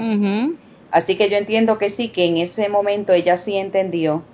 [0.91, 4.25] Así que yo entiendo que sí, que en ese momento ella sí entendió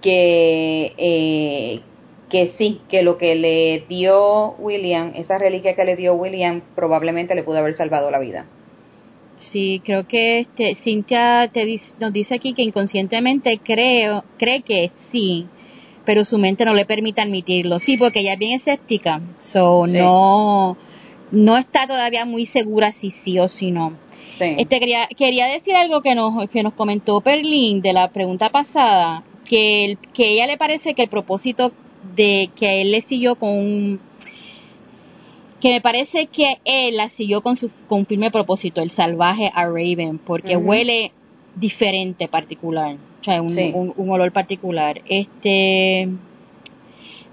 [0.00, 1.80] que, eh,
[2.30, 7.34] que sí, que lo que le dio William, esa reliquia que le dio William, probablemente
[7.34, 8.46] le pudo haber salvado la vida.
[9.36, 15.46] Sí, creo que este, Cintia te, nos dice aquí que inconscientemente creo, cree que sí,
[16.04, 17.78] pero su mente no le permite admitirlo.
[17.78, 20.76] Sí, porque ella es bien escéptica, so no
[21.32, 23.92] no está todavía muy segura si sí o si no.
[24.38, 29.22] Este quería quería decir algo que nos que nos comentó Perlin de la pregunta pasada,
[29.44, 31.72] que que ella le parece que el propósito
[32.14, 33.98] de que él le siguió con
[35.60, 39.50] que me parece que él la siguió con su con un firme propósito, el salvaje
[39.54, 41.12] a Raven, porque huele
[41.56, 42.96] diferente particular
[43.40, 45.00] un, un, olor particular.
[45.08, 46.08] Este,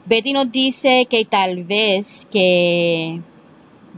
[0.06, 3.20] Betty nos dice que tal vez que,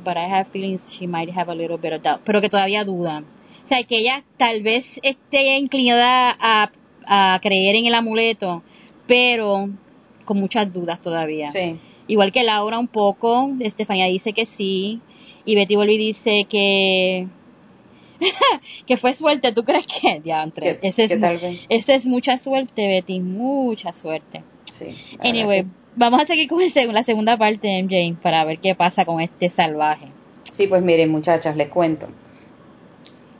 [0.03, 2.83] but I have feelings she might have a little bit of doubt, pero que todavía
[2.83, 3.23] duda.
[3.63, 6.71] O sea, que ella tal vez esté inclinada a,
[7.07, 8.61] a creer en el amuleto,
[9.07, 9.69] pero
[10.25, 11.51] con muchas dudas todavía.
[12.07, 15.01] Igual que Laura un poco, Estefanía dice que sí,
[15.43, 17.27] y Betty Volvi dice que
[18.85, 20.19] que fue suerte, ¿tú crees que?
[20.19, 21.11] Diantre, ese es,
[21.69, 24.43] ese es mucha suerte, Betty, mucha suerte.
[24.77, 25.65] Sí, anyway,
[25.95, 26.59] vamos a seguir con
[26.93, 30.07] la segunda parte de MJ para ver qué pasa con este salvaje.
[30.55, 32.07] Sí, pues miren muchachas, les cuento.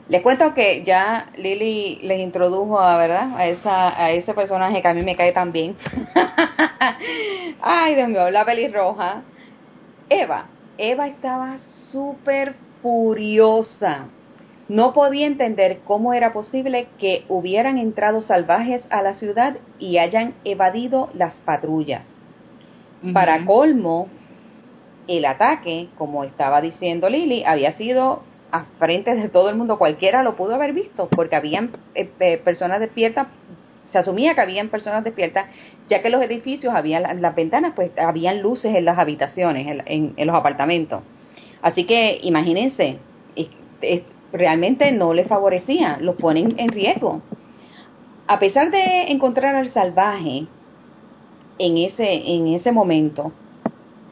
[0.08, 3.32] Les cuento que ya Lily les introdujo a, ¿verdad?
[3.36, 5.76] A, esa, a ese personaje que a mí me cae tan bien.
[7.62, 9.22] Ay, Dios mío, la pelirroja.
[10.10, 10.46] Eva.
[10.78, 11.58] Eva estaba
[11.92, 14.06] súper furiosa
[14.68, 20.34] no podía entender cómo era posible que hubieran entrado salvajes a la ciudad y hayan
[20.44, 22.06] evadido las patrullas.
[23.14, 24.08] Para colmo,
[25.08, 30.24] el ataque, como estaba diciendo Lily, había sido a frente de todo el mundo, cualquiera
[30.24, 33.28] lo pudo haber visto, porque habían eh, eh, personas despiertas,
[33.88, 35.48] se asumía que habían personas despiertas,
[35.88, 40.36] ya que los edificios, habían las ventanas, pues habían luces en las habitaciones, en, los
[40.36, 41.04] apartamentos.
[41.62, 42.98] Así que imagínense,
[44.34, 47.22] realmente no le favorecía, los ponen en riesgo.
[48.28, 50.48] A pesar de encontrar al salvaje
[51.60, 53.32] en ese, en ese momento,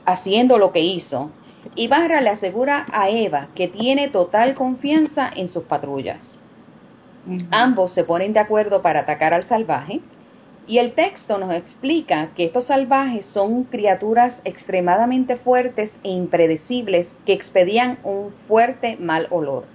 [0.05, 1.31] haciendo lo que hizo,
[1.75, 6.41] Ibarra le asegura a Eva que tiene total confianza en sus patrullas.
[7.51, 10.01] Ambos se ponen de acuerdo para atacar al salvaje
[10.65, 17.33] Y el texto nos explica que estos salvajes son criaturas extremadamente fuertes e impredecibles que
[17.33, 19.73] expedían un fuerte mal olor.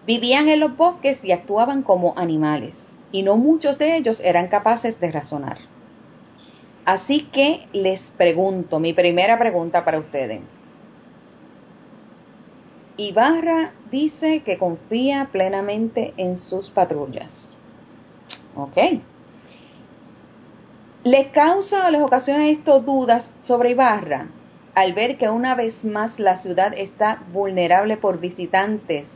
[0.00, 4.98] Vivían en los bosques y actuaban como animales, y no muchos de ellos eran capaces
[5.00, 5.58] de razonar.
[6.86, 10.40] Así que les pregunto, mi primera pregunta para ustedes.
[12.96, 17.48] Ibarra dice que confía plenamente en sus patrullas.
[18.54, 18.78] Ok.
[21.02, 24.28] ¿Le causa o les ocasiona esto dudas sobre Ibarra
[24.76, 29.06] al ver que una vez más la ciudad está vulnerable por visitantes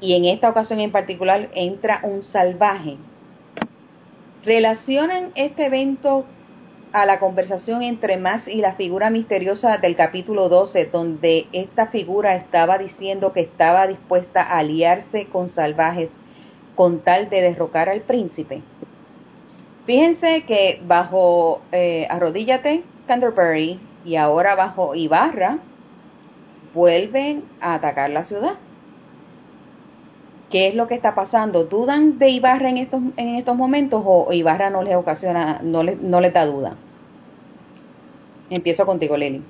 [0.00, 2.96] y en esta ocasión en particular entra un salvaje?
[4.44, 6.26] ¿Relacionan este evento
[6.92, 12.34] a la conversación entre Max y la figura misteriosa del capítulo 12, donde esta figura
[12.34, 16.10] estaba diciendo que estaba dispuesta a aliarse con salvajes
[16.74, 18.62] con tal de derrocar al príncipe?
[19.86, 25.58] Fíjense que bajo eh, Arrodíllate, Canterbury y ahora bajo Ibarra,
[26.74, 28.54] vuelven a atacar la ciudad.
[30.50, 31.64] ¿Qué es lo que está pasando?
[31.64, 36.00] ¿Dudan de Ibarra en estos, en estos momentos o Ibarra no les ocasiona, no les,
[36.00, 36.74] no les da duda?
[38.50, 39.42] Empiezo contigo, Leli.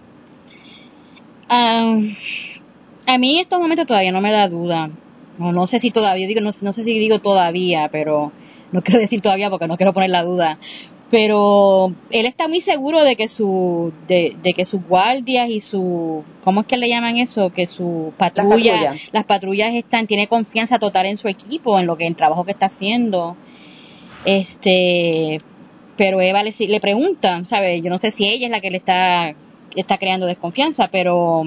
[1.48, 4.90] a mí en estos momentos todavía no me da duda.
[5.38, 8.30] No, no sé si todavía, digo, no, no sé si digo todavía, pero
[8.72, 10.58] no quiero decir todavía porque no quiero poner la duda,
[11.10, 16.60] pero él está muy seguro de que su de, que sus guardias y su cómo
[16.60, 19.74] es que le llaman eso que su patrulla las patrullas.
[19.74, 23.36] están tiene confianza total en su equipo en lo que el trabajo que está haciendo.
[24.24, 25.40] Este
[25.96, 28.76] pero Eva le, le pregunta sabe yo no sé si ella es la que le
[28.76, 29.34] está
[29.74, 31.42] está creando desconfianza pero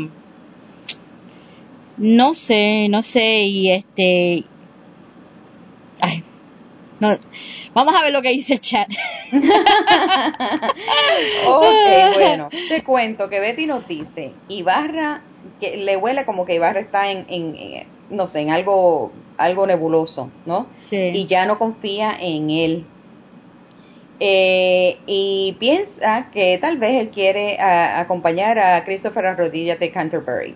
[1.97, 4.43] no sé no sé y este
[6.01, 6.24] ay
[7.74, 8.90] vamos a ver lo que dice el chat.
[11.48, 15.22] ok, bueno, te cuento que Betty nos dice, Ibarra,
[15.60, 20.30] que le huele como que Ibarra está en, en, no sé, en algo, algo nebuloso,
[20.46, 20.68] ¿no?
[20.86, 20.98] Sí.
[20.98, 22.86] Y ya no confía en él.
[24.20, 30.56] Eh, y piensa que tal vez él quiere acompañar a Christopher a rodillas de Canterbury.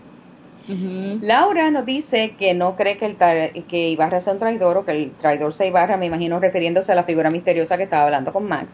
[1.22, 4.92] Laura nos dice que no cree que, el que Ibarra sea un traidor o que
[4.92, 8.48] el traidor sea Ibarra, me imagino refiriéndose a la figura misteriosa que estaba hablando con
[8.48, 8.68] Max.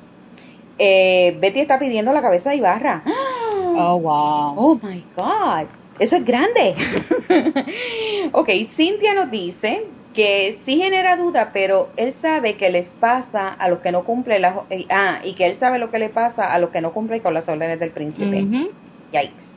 [0.79, 3.03] Eh, Betty está pidiendo la cabeza de Ibarra.
[3.75, 4.53] Oh, wow.
[4.55, 5.65] Oh, my God.
[5.97, 6.75] Eso es grande.
[8.31, 13.69] ok, Cintia nos dice que sí genera duda, pero él sabe que les pasa a
[13.69, 14.57] los que no cumplen las...
[14.69, 17.21] Eh, ah, y que él sabe lo que le pasa a los que no cumplen
[17.21, 18.45] con las órdenes del príncipe.
[19.11, 19.52] Yikes.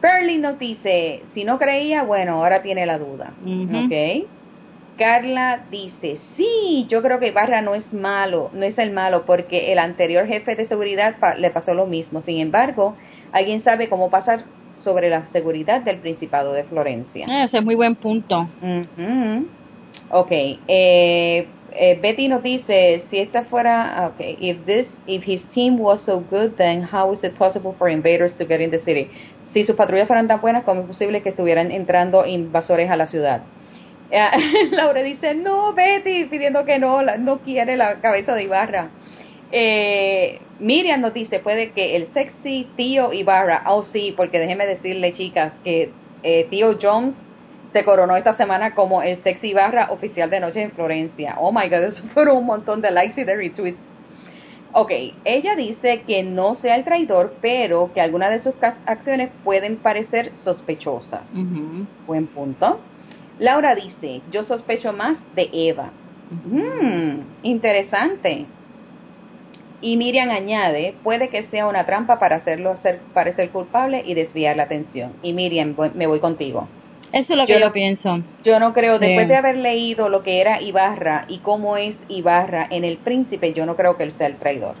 [0.00, 3.34] Perly nos dice, si no creía, bueno, ahora tiene la duda.
[3.40, 4.30] ¿Ok?
[4.96, 9.72] Carla dice, sí, yo creo que Ibarra no es malo, no es el malo, porque
[9.72, 12.20] el anterior jefe de seguridad le pasó lo mismo.
[12.20, 12.96] Sin embargo,
[13.32, 14.44] alguien sabe cómo pasar
[14.74, 17.26] sobre la seguridad del Principado de Florencia.
[17.30, 18.46] Ah, ese es muy buen punto.
[20.12, 25.78] Ok, eh, eh, Betty nos dice, si esta fuera, okay, if this, if his team
[25.78, 29.10] was so good, then how is it possible for invaders to get in the city?
[29.52, 33.06] Si sus patrullas fueran tan buenas, ¿cómo es posible que estuvieran entrando invasores a la
[33.06, 33.42] ciudad?
[34.10, 34.20] Eh,
[34.70, 38.90] Laura dice, no, Betty, pidiendo que no, no quiere la cabeza de Ibarra.
[39.50, 45.12] Eh, Miriam nos dice, puede que el sexy tío Ibarra, oh sí, porque déjenme decirle,
[45.12, 47.16] chicas, que eh, tío Jones
[47.72, 51.36] se coronó esta semana como el sexy Ibarra oficial de noche en Florencia.
[51.38, 53.89] Oh my god, eso fueron un montón de likes y de retweets
[54.72, 54.92] Ok,
[55.24, 58.54] ella dice que no sea el traidor, pero que algunas de sus
[58.86, 61.28] acciones pueden parecer sospechosas.
[62.06, 62.80] Buen punto.
[63.38, 65.92] Laura dice, yo sospecho más de Eva.
[66.28, 68.46] Mm, interesante.
[69.80, 74.56] Y Miriam añade, puede que sea una trampa para hacerlo hacer parecer culpable y desviar
[74.56, 75.16] la atención.
[75.22, 76.68] Y Miriam, me voy contigo.
[77.12, 78.22] Eso es lo que yo, pienso.
[78.44, 82.68] Yo no creo, después de haber leído lo que era Ibarra y cómo es Ibarra
[82.70, 84.74] en El Príncipe, yo no creo que él sea el traidor.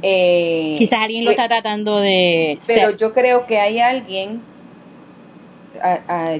[0.00, 2.58] Eh, Quizás alguien lo está tratando de...
[2.66, 4.40] Pero yo creo que hay alguien,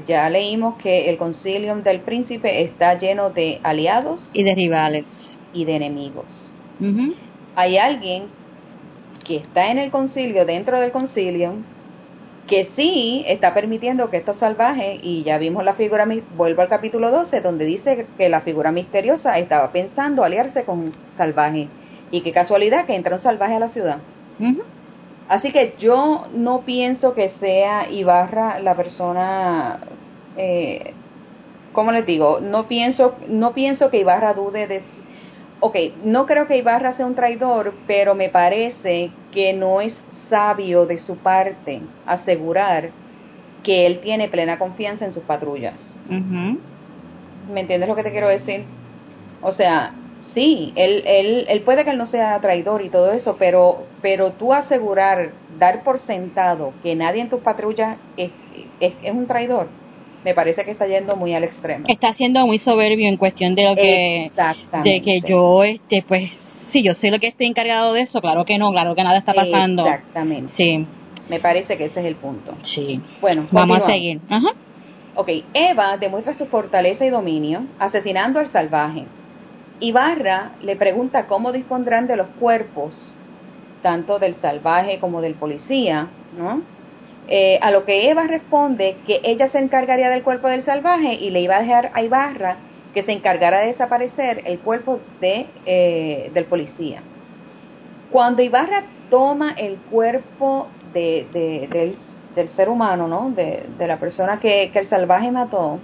[0.06, 4.22] ya leímos que el concilium del príncipe está lleno de aliados.
[4.32, 5.36] Y de rivales.
[5.52, 6.48] Y de enemigos.
[7.54, 8.24] Hay alguien
[9.26, 11.62] que está en el concilio, dentro del concilium,
[12.48, 17.10] que sí está permitiendo que estos salvajes, y ya vimos la figura, vuelvo al capítulo
[17.10, 21.68] 12, donde dice que la figura misteriosa estaba pensando aliarse con salvajes,
[22.10, 23.98] y qué casualidad que entra un salvaje a la ciudad.
[25.28, 29.78] Así que yo no pienso que sea Ibarra la persona,
[30.38, 30.94] eh,
[31.74, 32.40] ¿cómo les digo?
[32.40, 34.80] No pienso, no pienso que Ibarra dude de,
[35.60, 39.94] ok, no creo que Ibarra sea un traidor, pero me parece que no es
[40.28, 42.90] sabio de su parte asegurar
[43.62, 45.78] que él tiene plena confianza en sus patrullas.
[47.52, 48.64] ¿Me entiendes lo que te quiero decir?
[49.40, 49.92] O sea,
[50.34, 54.32] sí, él, él, él puede que él no sea traidor y todo eso, pero, pero
[54.34, 58.32] tú asegurar, dar por sentado que nadie en tus patrullas es,
[58.80, 59.66] es, es un traidor,
[60.24, 61.86] me parece que está yendo muy al extremo.
[61.88, 64.30] Está siendo muy soberbio en cuestión de lo que
[64.82, 66.30] de que yo este pues
[66.64, 69.18] sí, yo soy lo que estoy encargado de eso, claro que no, claro que nada
[69.18, 69.86] está pasando.
[69.86, 70.52] Exactamente.
[70.52, 70.86] Sí.
[71.28, 72.54] Me parece que ese es el punto.
[72.62, 73.00] Sí.
[73.20, 74.20] Bueno, vamos a seguir.
[74.28, 74.48] Ajá.
[75.14, 79.04] Ok, Eva demuestra su fortaleza y dominio asesinando al salvaje.
[79.80, 83.10] Ibarra le pregunta cómo dispondrán de los cuerpos,
[83.82, 86.62] tanto del salvaje como del policía, ¿no?
[87.30, 91.28] Eh, a lo que Eva responde que ella se encargaría del cuerpo del salvaje y
[91.28, 92.56] le iba a dejar a Ibarra
[92.94, 97.02] que se encargara de desaparecer el cuerpo de, eh, del policía.
[98.08, 101.28] Cuando Ibarra toma el cuerpo de,
[102.34, 103.30] del, ser humano, ¿no?
[103.30, 105.80] de, la persona que, que el salvaje mató,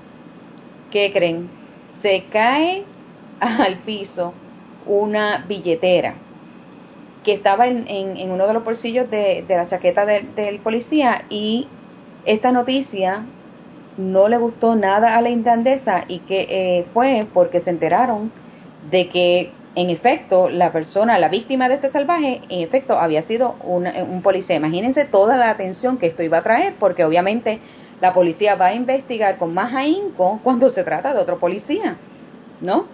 [0.91, 1.51] ¿qué creen?
[2.01, 2.85] Se cae
[3.41, 4.33] al piso
[4.87, 6.24] una billetera
[7.25, 11.67] que estaba en, en, uno de los bolsillos de, la chaqueta del policía y
[12.25, 13.23] esta noticia
[13.97, 18.31] no le gustó nada a la intendesa y que eh, fue porque se enteraron
[18.91, 23.57] de que en efecto la persona, la víctima de este salvaje, en efecto había sido
[23.65, 24.57] un policía.
[24.57, 27.59] Imagínense toda la atención que esto iba a traer porque obviamente
[28.01, 31.97] la policía va a investigar con más ahínco cuando se trata de otro policía,
[32.61, 32.87] ¿no?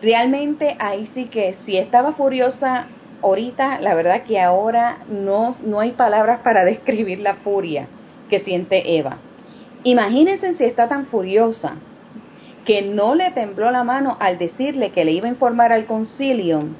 [0.00, 2.88] Realmente ahí sí que si estaba furiosa
[3.22, 7.88] ahorita, la verdad que ahora no, no hay palabras para describir la furia
[8.28, 9.22] que siente Eva.
[9.82, 11.82] Imagínense si está tan furiosa
[12.64, 16.76] que no le tembló la mano al decirle que le iba a informar al concilio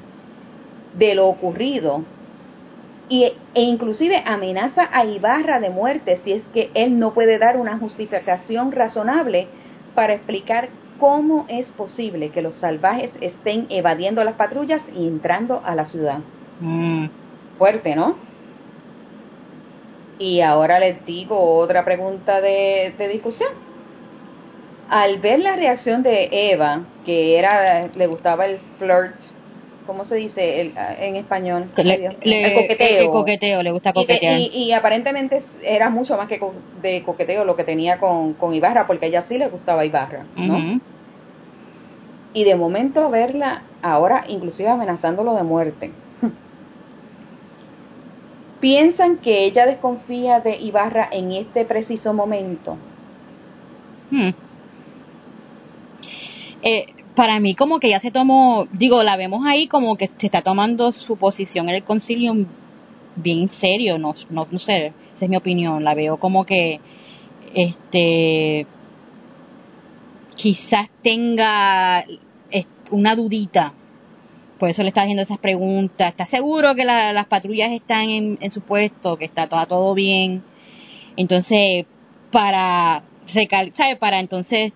[0.91, 2.05] de lo ocurrido
[3.07, 7.57] y, e inclusive amenaza a Ibarra de muerte si es que él no puede dar
[7.57, 9.53] una justificación razonable
[9.93, 15.75] para explicar ¿Cómo es posible que los salvajes estén evadiendo las patrullas y entrando a
[15.75, 16.19] la ciudad?
[16.59, 17.05] Mm.
[17.57, 18.15] Fuerte, ¿no?
[20.19, 23.49] Y ahora les digo otra pregunta de, discusión.
[24.89, 29.19] Al ver la reacción de Eva, que era, le gustaba el flirt,
[29.87, 31.63] ¿cómo se dice en español?
[31.77, 32.99] el coqueteo.
[32.99, 34.39] El coqueteo, le gusta coquetear.
[34.39, 36.39] Y, aparentemente era mucho más que
[36.81, 40.25] de coqueteo lo que tenía con, con Ibarra, porque a ella sí le gustaba Ibarra,
[40.35, 40.79] ¿no?
[42.33, 45.89] Y de momento verla ahora inclusive amenazándolo de muerte.
[48.59, 52.75] ¿Piensan que ella desconfía de Ibarra en este preciso momento?
[54.11, 54.29] Hmm.
[56.63, 56.85] Eh,
[57.17, 60.43] para mí como que ya se tomó, digo, la vemos ahí como que se está
[60.43, 62.45] tomando su posición en el concilio
[63.15, 66.79] bien serio, no, no, no sé, esa es mi opinión, la veo como que
[67.55, 68.67] este
[70.35, 72.05] quizás tenga
[72.91, 73.73] una dudita,
[74.59, 78.61] por eso le está haciendo esas preguntas, ¿está seguro que las patrullas están en, su
[78.61, 80.43] puesto, que está todo, todo bien?
[81.15, 81.87] Entonces,
[82.31, 83.01] para
[83.33, 83.95] recal ¿sabe?
[83.95, 84.73] Para entonces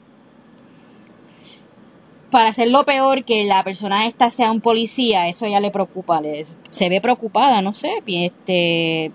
[2.31, 6.21] para hacerlo peor que la persona esta sea un policía, eso ya le preocupa,
[6.69, 9.11] se ve preocupada, no sé, este,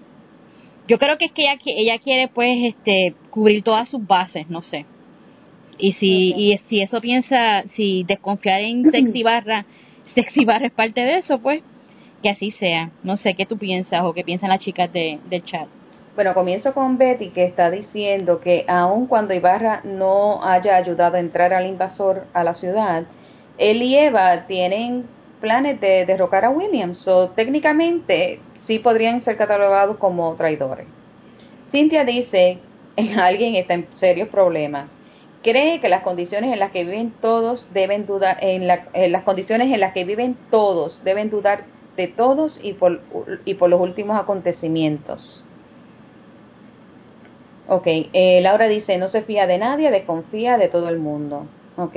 [0.87, 4.62] yo creo que es que ella, ella quiere pues este cubrir todas sus bases, no
[4.62, 4.87] sé.
[5.79, 9.67] Y si, y si eso piensa, si desconfiar en Sexy Barra,
[10.07, 11.62] Sexy Barra es parte de eso, pues
[12.23, 12.91] que así sea.
[13.03, 15.69] No sé qué tú piensas o qué piensan las chicas de, del chat.
[16.17, 21.21] Bueno, comienzo con Betty que está diciendo que aun cuando Ibarra no haya ayudado a
[21.21, 23.03] entrar al invasor a la ciudad,
[23.59, 25.05] él y Eva tienen
[25.43, 30.87] planes de derrocar a Williams, o técnicamente sí podrían ser catalogados como traidores.
[31.71, 32.61] Cynthia dice
[33.19, 34.91] alguien está en serios problemas.
[35.43, 39.81] Cree que las condiciones en las que viven todos deben dudar, en, las condiciones en
[39.81, 41.64] las que viven todos deben dudar
[41.99, 43.03] de todos y por,
[43.45, 45.43] y por los últimos acontecimientos.
[47.69, 51.47] Ok, eh, Laura dice, no se fía de nadie, desconfía de todo el mundo.
[51.77, 51.97] Ok.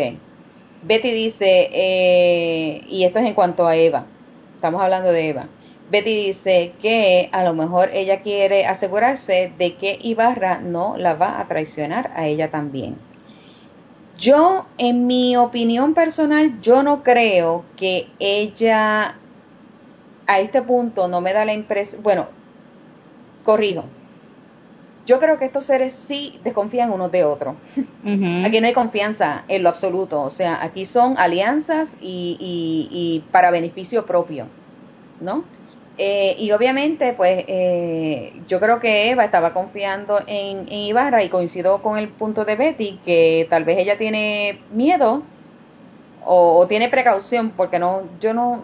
[0.82, 4.06] Betty dice, eh, y esto es en cuanto a Eva,
[4.56, 5.48] estamos hablando de Eva.
[5.92, 11.40] Betty dice que a lo mejor ella quiere asegurarse de que Ibarra no la va
[11.40, 12.96] a traicionar a ella también.
[14.18, 19.16] Yo, en mi opinión personal, yo no creo que ella
[20.28, 22.28] a este punto no me da la impresión, bueno,
[23.44, 23.86] corrijo,
[25.10, 27.56] yo creo que estos seres sí desconfían unos de otros.
[28.46, 33.50] Aquí no hay confianza en lo absoluto, o sea, aquí son alianzas y, y, para
[33.50, 34.46] beneficio propio,
[35.20, 35.44] ¿no?
[35.98, 41.30] Eh, y obviamente, pues eh, yo creo que Eva estaba confiando en, en Ibarra y
[41.30, 45.24] coincido con el punto de Betty que tal vez ella tiene miedo
[46.24, 48.62] o, tiene precaución, porque no, yo no,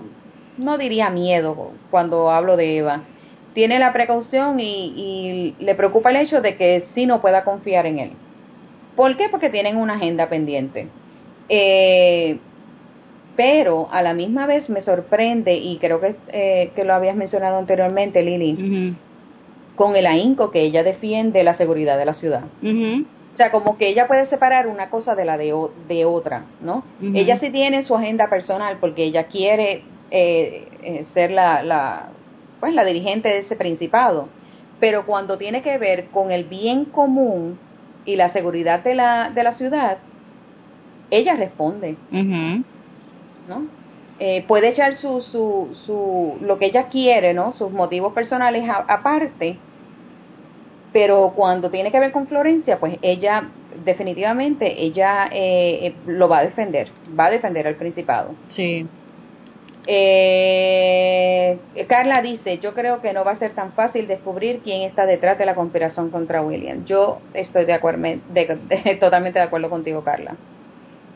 [0.59, 3.01] no diría miedo cuando hablo de Eva
[3.55, 7.99] tiene la precaución y, le preocupa el hecho de que sí no pueda confiar en
[7.99, 8.11] él.
[8.95, 9.29] ¿Por qué?
[9.29, 10.87] Porque tienen una agenda pendiente.
[11.49, 12.37] Eh,
[13.35, 17.57] pero a la misma vez me sorprende, y creo que, eh, que lo habías mencionado
[17.57, 18.95] anteriormente, Lili,
[19.75, 22.43] con el ahínco que ella defiende la seguridad de la ciudad.
[23.33, 25.53] O sea, como que ella puede separar una cosa de la de,
[25.87, 26.83] de otra, ¿no?
[27.01, 29.81] Ella sí tiene su agenda personal porque ella quiere
[30.11, 32.09] eh, ser la,
[32.59, 34.27] pues la dirigente de ese principado.
[34.79, 37.57] Pero cuando tiene que ver con el bien común
[38.05, 39.97] y la seguridad de la, de la ciudad,
[41.09, 41.95] ella responde.
[43.47, 43.61] ¿no?
[44.19, 47.51] Eh, puede echar su, su, su, lo que ella quiere, ¿no?
[47.51, 49.57] Sus motivos personales aparte,
[50.93, 53.51] pero cuando tiene que ver con Florencia, pues ella
[53.83, 56.89] definitivamente ella eh, eh, lo va a defender,
[57.19, 58.31] va a defender al Principado.
[58.47, 58.87] Sí.
[59.87, 65.05] Eh, Carla dice, yo creo que no va a ser tan fácil descubrir quién está
[65.05, 66.83] detrás de la conspiración contra William.
[66.85, 68.01] Yo estoy de acuerdo,
[68.99, 70.41] totalmente de acuerdo contigo, Carla.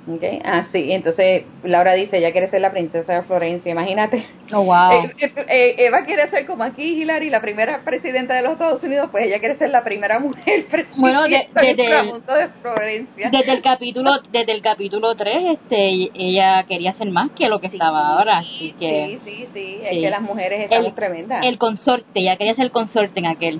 [0.07, 0.41] Okay.
[0.43, 4.25] Ah, sí, entonces Laura dice, ella quiere ser la princesa de Florencia, imagínate.
[4.51, 5.03] Oh, wow.
[5.03, 8.81] Eh, eh, eh, Eva quiere ser como aquí Hillary, la primera presidenta de los Estados
[8.81, 13.29] Unidos, pues ella quiere ser la primera mujer presidenta bueno, el, de Florencia.
[13.29, 17.67] Desde el capítulo desde el capítulo 3, este, ella quería ser más que lo que
[17.67, 19.19] estaba ahora, así que...
[19.23, 21.45] Sí, sí, sí, es que las mujeres estamos tremendas.
[21.45, 23.59] El consorte, ella quería ser el consorte en aquel.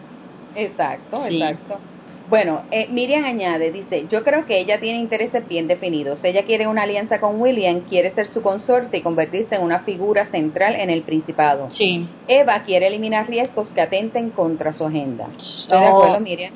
[0.56, 1.80] Exacto, exacto.
[2.30, 6.24] Bueno, eh, Miriam añade, dice, yo creo que ella tiene intereses bien definidos.
[6.24, 10.26] Ella quiere una alianza con William, quiere ser su consorte y convertirse en una figura
[10.26, 11.72] central en el Principado.
[11.72, 12.08] Sí.
[12.28, 15.28] Eva quiere eliminar riesgos que atenten contra su agenda.
[15.38, 16.52] ¿Estoy de acuerdo, Miriam?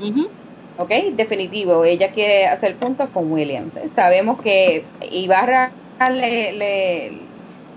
[0.77, 1.85] Ok, definitivo.
[1.85, 3.71] Ella quiere hacer puntos con William.
[3.95, 5.71] Sabemos que Ibarra
[6.11, 7.11] le, le,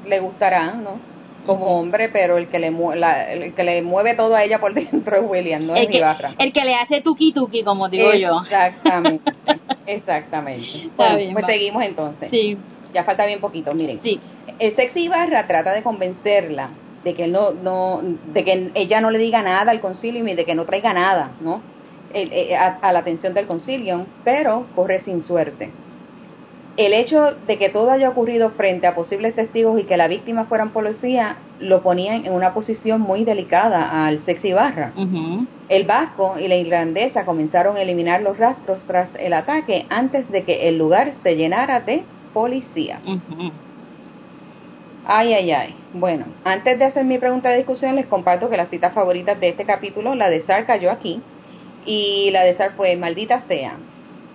[0.05, 1.16] le gustará, ¿no?
[1.47, 5.17] Como hombre, pero el que le el que le mueve todo a ella por dentro
[5.17, 6.05] es William, no el es que,
[6.39, 8.43] El que le hace tuki tuki, como digo yo.
[8.43, 9.33] Exactamente,
[9.87, 10.91] exactamente.
[10.97, 12.31] Bueno, pues seguimos entonces.
[12.31, 12.59] Sí.
[12.93, 14.01] Ya falta bien poquito, miren.
[14.03, 14.21] Sí.
[14.59, 16.71] El sexy Barra trata de convencerla
[17.05, 20.45] de que no, no, de que ella no le diga nada al concilio y de
[20.45, 21.61] que no traiga nada, ¿no?
[22.13, 25.71] Eh, a la atención del concilio, pero corre sin suerte
[26.77, 30.45] el hecho de que todo haya ocurrido frente a posibles testigos y que la víctima
[30.45, 34.93] fueran policía lo ponían en una posición muy delicada al sexy barra.
[35.69, 40.45] El vasco y la irlandesa comenzaron a eliminar los rastros tras el ataque antes de
[40.45, 42.05] que el lugar se llenara de
[42.35, 43.01] policías.
[45.09, 45.75] Ay, ay, ay.
[45.93, 49.49] Bueno, antes de hacer mi pregunta de discusión, les comparto que la cita favorita de
[49.49, 51.23] este capítulo, la de Sar, cayó aquí.
[51.85, 53.79] Y la de Sar fue, maldita sea,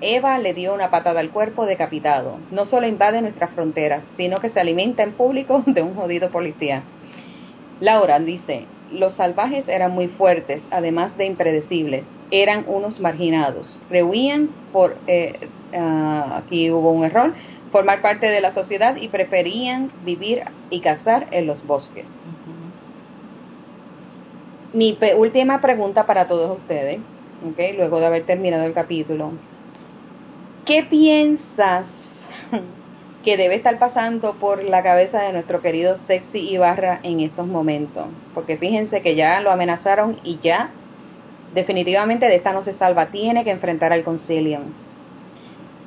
[0.01, 2.39] Eva le dio una patada al cuerpo decapitado.
[2.49, 6.83] No solo invade nuestras fronteras, sino que se alimenta en público de un jodido policía.
[7.79, 12.07] Laura dice, los salvajes eran muy fuertes, además de impredecibles.
[12.29, 13.79] Eran unos marginados.
[13.89, 17.33] Rehuían por, eh, ah, aquí hubo un error,
[17.71, 22.09] formar parte de la sociedad y preferían vivir y cazar en los bosques.
[24.73, 27.01] Mi última pregunta para todos ustedes,
[27.41, 29.33] okay, luego de haber terminado el capítulo.
[30.63, 31.87] ¿Qué piensas
[33.23, 38.09] que debe estar pasando por la cabeza de nuestro querido Sexy Ibarra en estos momentos?
[38.33, 40.75] Porque fíjense que ya lo amenazaron y ya
[41.51, 44.75] definitivamente de esta no se salva, tiene que enfrentar al concilio.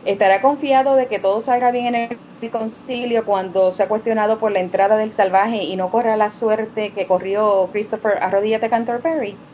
[0.02, 4.52] ¿Estará confiado de que todo salga bien en el concilio cuando se ha cuestionado por
[4.52, 9.44] la entrada del salvaje y no corra la suerte que corrió Christopher Arrodíllate Canterbury?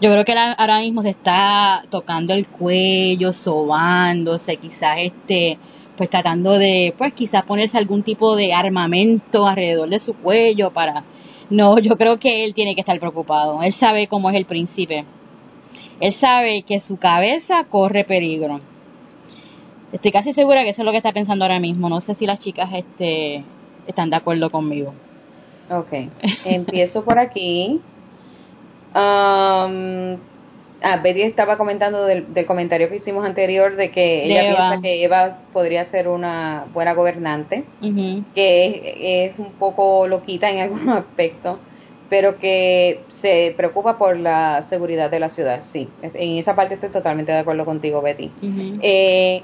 [0.00, 5.56] Yo creo que ahora mismo se está tocando el cuello, sobándose, quizás este,
[5.96, 11.04] pues tratando de, pues quizás ponerse algún tipo de armamento alrededor de su cuello para,
[11.50, 13.62] no, yo creo que él tiene que estar preocupado.
[13.62, 15.04] Él sabe cómo es el príncipe.
[16.00, 18.60] Él sabe que su cabeza corre peligro.
[19.92, 21.88] Estoy casi segura que eso es lo que está pensando ahora mismo.
[21.88, 23.44] No sé si las chicas este,
[23.86, 24.92] están de acuerdo conmigo.
[25.70, 26.10] Ok,
[26.44, 27.80] empiezo por aquí.
[28.94, 30.18] Um,
[30.82, 35.38] ah, Betty estaba comentando del, comentario que hicimos anterior de que ella piensa que Eva
[35.52, 37.64] podría ser una buena gobernante,
[38.34, 41.58] que es, un poco loquita en algunos aspectos.
[42.08, 45.88] pero que se preocupa por la seguridad de la ciudad, sí.
[46.02, 48.30] En esa parte estoy totalmente de acuerdo contigo, Betty.
[48.80, 49.42] eh,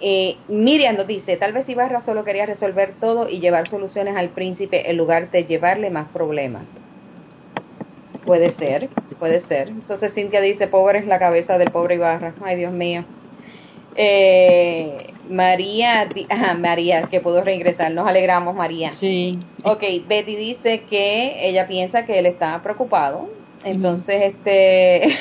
[0.00, 4.28] eh, Miriam nos dice, tal vez Ibarra solo quería resolver todo y llevar soluciones al
[4.28, 6.83] príncipe en lugar de llevarle más problemas.
[8.24, 9.68] Puede ser, puede ser.
[9.68, 12.34] Entonces Cintia dice, pobre es la cabeza del pobre Ibarra.
[12.42, 13.04] Ay, Dios mío.
[13.96, 16.08] Eh, María,
[16.58, 18.92] María, que pudo reingresar, nos alegramos, María.
[18.92, 19.38] Sí.
[19.62, 23.28] Ok, Betty dice que ella piensa que él está preocupado.
[23.64, 25.18] Entonces, este.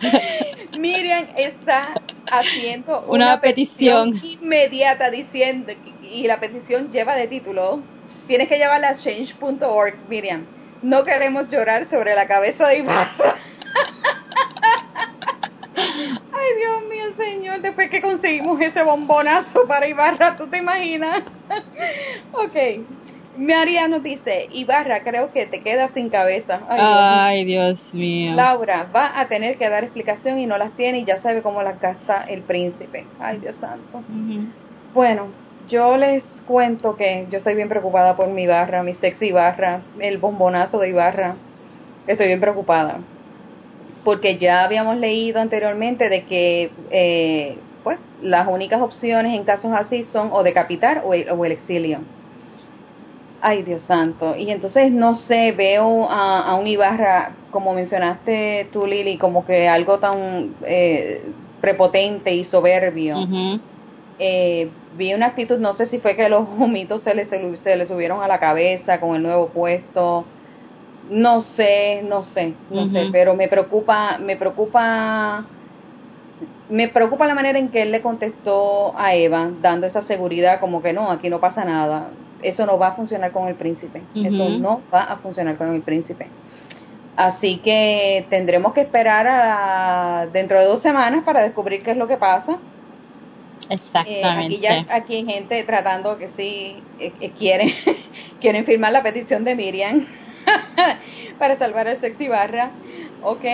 [0.78, 1.94] Miriam está
[2.30, 4.20] haciendo una, petición.
[4.22, 7.80] inmediata diciendo, y la petición lleva de título,
[8.28, 10.44] tienes que llevarla a change.org, Miriam.
[10.82, 13.08] No queremos llorar sobre la cabeza de Ibarra.
[15.74, 21.24] Ay, Dios mío, Señor, después que conseguimos ese bombonazo para Ibarra, ¿tú te imaginas?
[22.32, 22.56] ok.
[23.38, 26.60] María nos dice, Ibarra, creo que te quedas sin cabeza.
[26.68, 28.34] Ay, Dios, mío.
[28.34, 31.62] Laura, va a tener que dar explicación y no las tiene y ya sabe cómo
[31.62, 33.06] las gasta el príncipe.
[33.20, 34.02] Ay, Dios santo.
[34.92, 35.28] Bueno,
[35.68, 40.18] yo les cuento que yo estoy bien preocupada por mi barra, mi sexy barra, el
[40.18, 41.36] bombonazo de Ibarra.
[42.06, 43.00] Estoy bien preocupada.
[44.04, 50.04] Porque ya habíamos leído anteriormente de que eh, pues las únicas opciones en casos así
[50.04, 51.98] son o decapitar o o el exilio
[53.40, 54.34] Ay, Dios santo.
[54.36, 60.00] Y entonces, no sé, veo a, un Ibarra, como mencionaste tú, Lili, como que algo
[60.00, 61.22] tan eh,
[61.60, 63.16] prepotente y soberbio.
[64.18, 67.86] Eh, vi una actitud, no sé si fue que los humitos se le, se le
[67.86, 70.24] subieron a la cabeza con el nuevo puesto.
[71.10, 75.44] No sé, no sé, no sé, pero me preocupa, me preocupa
[76.68, 80.82] me preocupa la manera en que él le contestó a Eva, dando esa seguridad como
[80.82, 82.10] que no, aquí no pasa nada
[82.42, 84.02] eso no va a funcionar con el príncipe.
[84.14, 86.26] Eso no va a funcionar con el príncipe.
[87.16, 92.06] Así que tendremos que esperar a, dentro de dos semanas para descubrir qué es lo
[92.06, 92.58] que pasa.
[93.68, 94.54] Exactamente.
[94.54, 97.70] Eh, aquí ya aquí hay gente tratando que sí eh, eh, quieren
[98.40, 100.06] quieren firmar la petición de Miriam
[101.38, 102.70] para salvar el sexy barra.
[103.20, 103.44] Ok,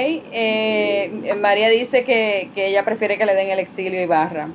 [1.40, 4.48] María dice que, que ella prefiere que le den el exilio y barra.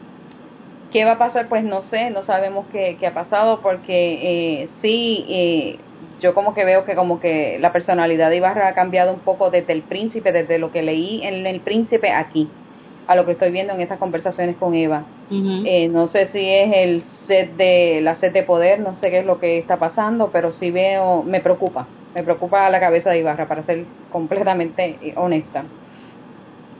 [0.91, 1.49] ¿Qué va a pasar?
[1.49, 5.87] Pues no sé, no sabemos qué, qué ha pasado porque eh, sí, eh,
[6.19, 9.51] yo como que veo que como que la personalidad de Ibarra ha cambiado un poco
[9.51, 12.57] desde el príncipe, desde lo que leí en el príncipe aquí,
[13.05, 15.11] a lo que estoy viendo en estas conversaciones con Eva.
[15.29, 19.19] Eh, no sé si es el set de la set de poder, no sé qué
[19.19, 23.19] es lo que está pasando, pero sí veo, me preocupa, me preocupa la cabeza de
[23.19, 25.65] Ibarra, para ser completamente honesta.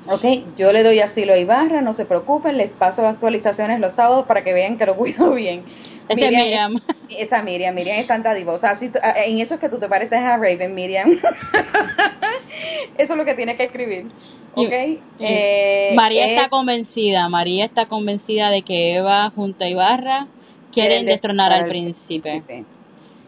[0.07, 0.23] Ok,
[0.55, 4.43] yo le doy asilo a Ibarra, no se preocupen, les paso actualizaciones los sábados para
[4.43, 5.65] que vean que lo cuido bien.
[6.09, 6.75] Miriam, Miriam.
[7.07, 8.71] Esa Miriam, Miriam es tan dadivosa.
[8.71, 8.91] Así,
[9.25, 11.11] en eso es que tú te pareces a Raven, Miriam.
[12.97, 14.13] eso es lo que tienes que escribir.
[14.55, 14.99] Okay.
[15.19, 20.27] Eh, María está convencida, María está convencida de que Eva junto a Ibarra
[20.71, 22.43] quieren destronar al príncipe.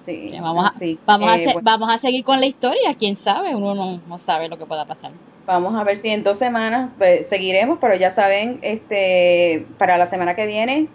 [0.06, 0.74] Sí, vamos, a,
[1.06, 4.58] vamos, a, vamos a seguir con la historia, quién sabe, uno no, no sabe lo
[4.58, 5.12] que pueda pasar.
[5.46, 10.08] Vamos a ver si en dos semanas pues, seguiremos, pero ya saben, este, para la
[10.08, 10.88] semana que viene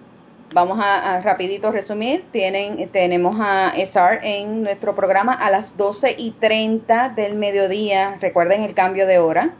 [0.52, 2.24] vamos a, rapidito resumir.
[2.32, 8.16] Tienen, tenemos a SR en nuestro programa a las 12 y 30 del mediodía.
[8.20, 9.50] Recuerden el cambio de hora.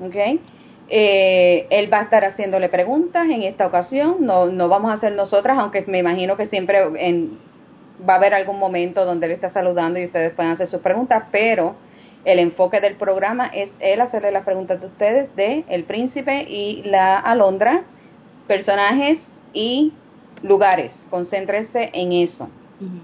[0.00, 0.40] ¿Ok?
[0.88, 4.16] Eh, él va a estar haciéndole preguntas en esta ocasión.
[4.20, 7.38] No, no vamos a hacer nosotras, aunque me imagino que siempre en,
[8.08, 11.24] va a haber algún momento donde él está saludando y ustedes puedan hacer sus preguntas,
[11.30, 11.74] pero
[12.24, 16.82] el enfoque del programa es él hacerle las preguntas de ustedes de El Príncipe y
[16.84, 17.82] la Alondra,
[18.46, 19.18] personajes
[19.52, 19.92] y
[20.42, 20.94] lugares.
[21.10, 22.48] Concéntrese en eso.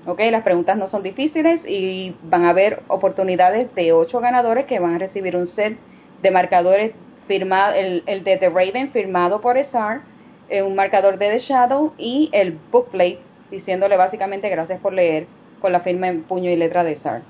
[0.06, 0.20] ¿Ok?
[0.30, 4.96] Las preguntas no son difíciles y van a haber oportunidades de ocho ganadores que van
[4.96, 5.76] a recibir un set
[6.22, 6.92] de marcadores
[7.26, 10.00] firmado, el, de The Raven firmado por SR,
[10.48, 15.26] eh, un marcador de The Shadow y el bookplate diciéndole básicamente gracias por leer
[15.60, 17.22] con la firma en puño y letra de SR.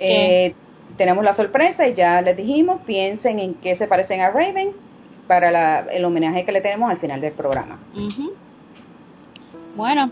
[0.00, 0.54] Eh,
[0.96, 4.72] tenemos la sorpresa y ya les dijimos, piensen en qué se parecen a Raven
[5.26, 7.78] para el homenaje que le tenemos al final del programa.
[9.76, 10.10] Bueno.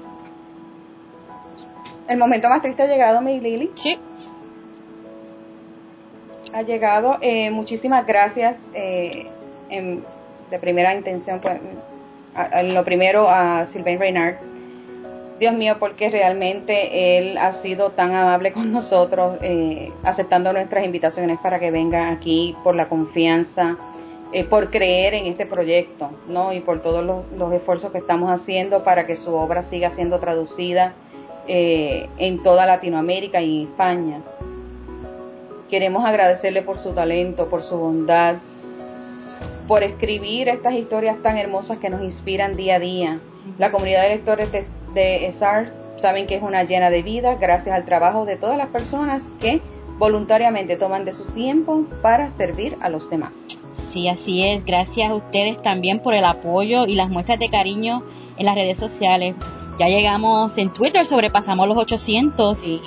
[2.08, 3.70] El momento más triste ha llegado, mi Lili.
[3.74, 3.98] Sí.
[6.56, 7.18] Ha llegado.
[7.20, 9.26] Eh, muchísimas gracias eh,
[9.68, 11.60] de primera intención, pues,
[12.72, 14.36] lo primero a Sylvain Reynard
[15.38, 21.38] Dios mío, porque realmente Él ha sido tan amable con nosotros, eh, aceptando nuestras invitaciones
[21.40, 23.76] para que venga aquí por la confianza,
[24.32, 26.52] eh, por creer en este proyecto, ¿no?
[26.52, 30.94] Y por todos los, esfuerzos que estamos haciendo para que su obra siga siendo traducida
[31.48, 34.20] eh, en toda Latinoamérica y España.
[35.70, 38.36] Queremos agradecerle por su talento, por su bondad,
[39.66, 43.18] por escribir estas historias tan hermosas que nos inspiran día a día.
[43.58, 44.64] La comunidad de lectores de,
[44.94, 48.68] de ESAR saben que es una llena de vida gracias al trabajo de todas las
[48.68, 49.60] personas que
[49.98, 53.32] voluntariamente toman de su tiempo para servir a los demás.
[53.92, 54.64] Sí, así es.
[54.64, 58.02] Gracias a ustedes también por el apoyo y las muestras de cariño
[58.36, 59.34] en las redes sociales.
[59.78, 62.58] Ya llegamos en Twitter, sobrepasamos los 800.
[62.58, 62.80] Sí,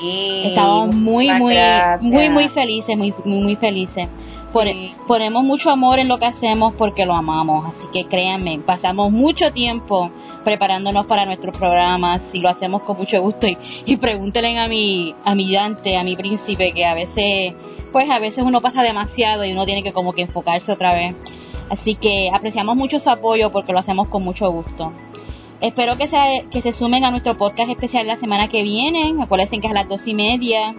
[0.45, 1.55] Estamos muy, muy,
[2.01, 4.07] muy, muy felices, muy, muy, muy felices.
[5.07, 7.65] Ponemos mucho amor en lo que hacemos porque lo amamos.
[7.67, 10.09] Así que créanme, pasamos mucho tiempo
[10.43, 13.47] preparándonos para nuestros programas y lo hacemos con mucho gusto.
[13.47, 17.53] Y, y pregúntenle a mi, a mi Dante, a mi príncipe, que a veces,
[17.91, 21.15] pues a veces uno pasa demasiado y uno tiene que como que enfocarse otra vez.
[21.69, 24.91] Así que apreciamos mucho su apoyo porque lo hacemos con mucho gusto.
[25.61, 29.13] Espero que se, que se sumen a nuestro podcast especial la semana que viene.
[29.21, 30.73] Acuérdense que es a las dos y media,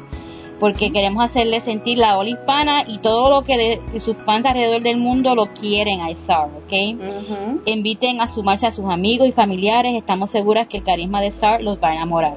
[0.59, 4.83] porque queremos hacerle sentir la ola hispana y todo lo que de, sus fans alrededor
[4.83, 7.67] del mundo lo quieren a SAR, ¿ok?
[7.67, 9.95] Inviten a sumarse a sus amigos y familiares.
[9.95, 12.35] Estamos seguras que el carisma de SAR los va a enamorar.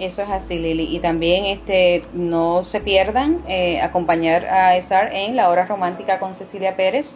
[0.00, 0.88] Eso es así, Lili.
[0.94, 6.34] Y también este no se pierdan eh, acompañar a SAR en la hora romántica con
[6.34, 7.06] Cecilia Pérez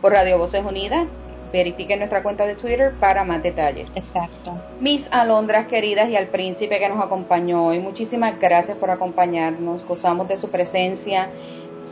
[0.00, 1.08] por Radio Voces Unidas
[1.52, 3.90] verifiquen nuestra cuenta de Twitter para más detalles.
[3.94, 4.52] Exacto.
[4.80, 10.28] Mis alondras queridas y al príncipe que nos acompañó hoy, muchísimas gracias por acompañarnos, gozamos
[10.28, 11.28] de su presencia.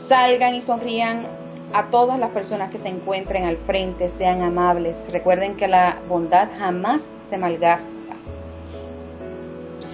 [0.07, 1.25] Salgan y sonrían
[1.73, 4.97] a todas las personas que se encuentren al frente, sean amables.
[5.11, 7.87] Recuerden que la bondad jamás se malgasta.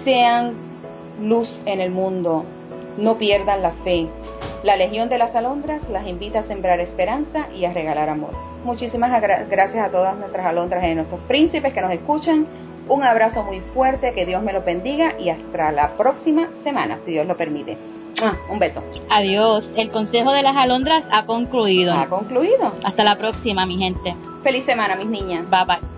[0.02, 0.54] Sean
[1.20, 2.44] luz en el mundo,
[2.96, 4.06] no pierdan la fe.
[4.62, 8.32] La Legión de las Alondras las invita a sembrar esperanza y a regalar amor.
[8.64, 12.46] Muchísimas gracias a todas nuestras alondras y a nuestros príncipes que nos escuchan.
[12.88, 17.12] Un abrazo muy fuerte, que Dios me lo bendiga y hasta la próxima semana, si
[17.12, 17.76] Dios lo permite.
[18.50, 18.82] Un beso.
[19.10, 19.70] Adiós.
[19.76, 21.94] El consejo de las alondras ha concluido.
[21.94, 22.72] Ha concluido.
[22.82, 24.16] Hasta la próxima, mi gente.
[24.42, 25.48] Feliz semana, mis niñas.
[25.48, 25.97] Bye bye.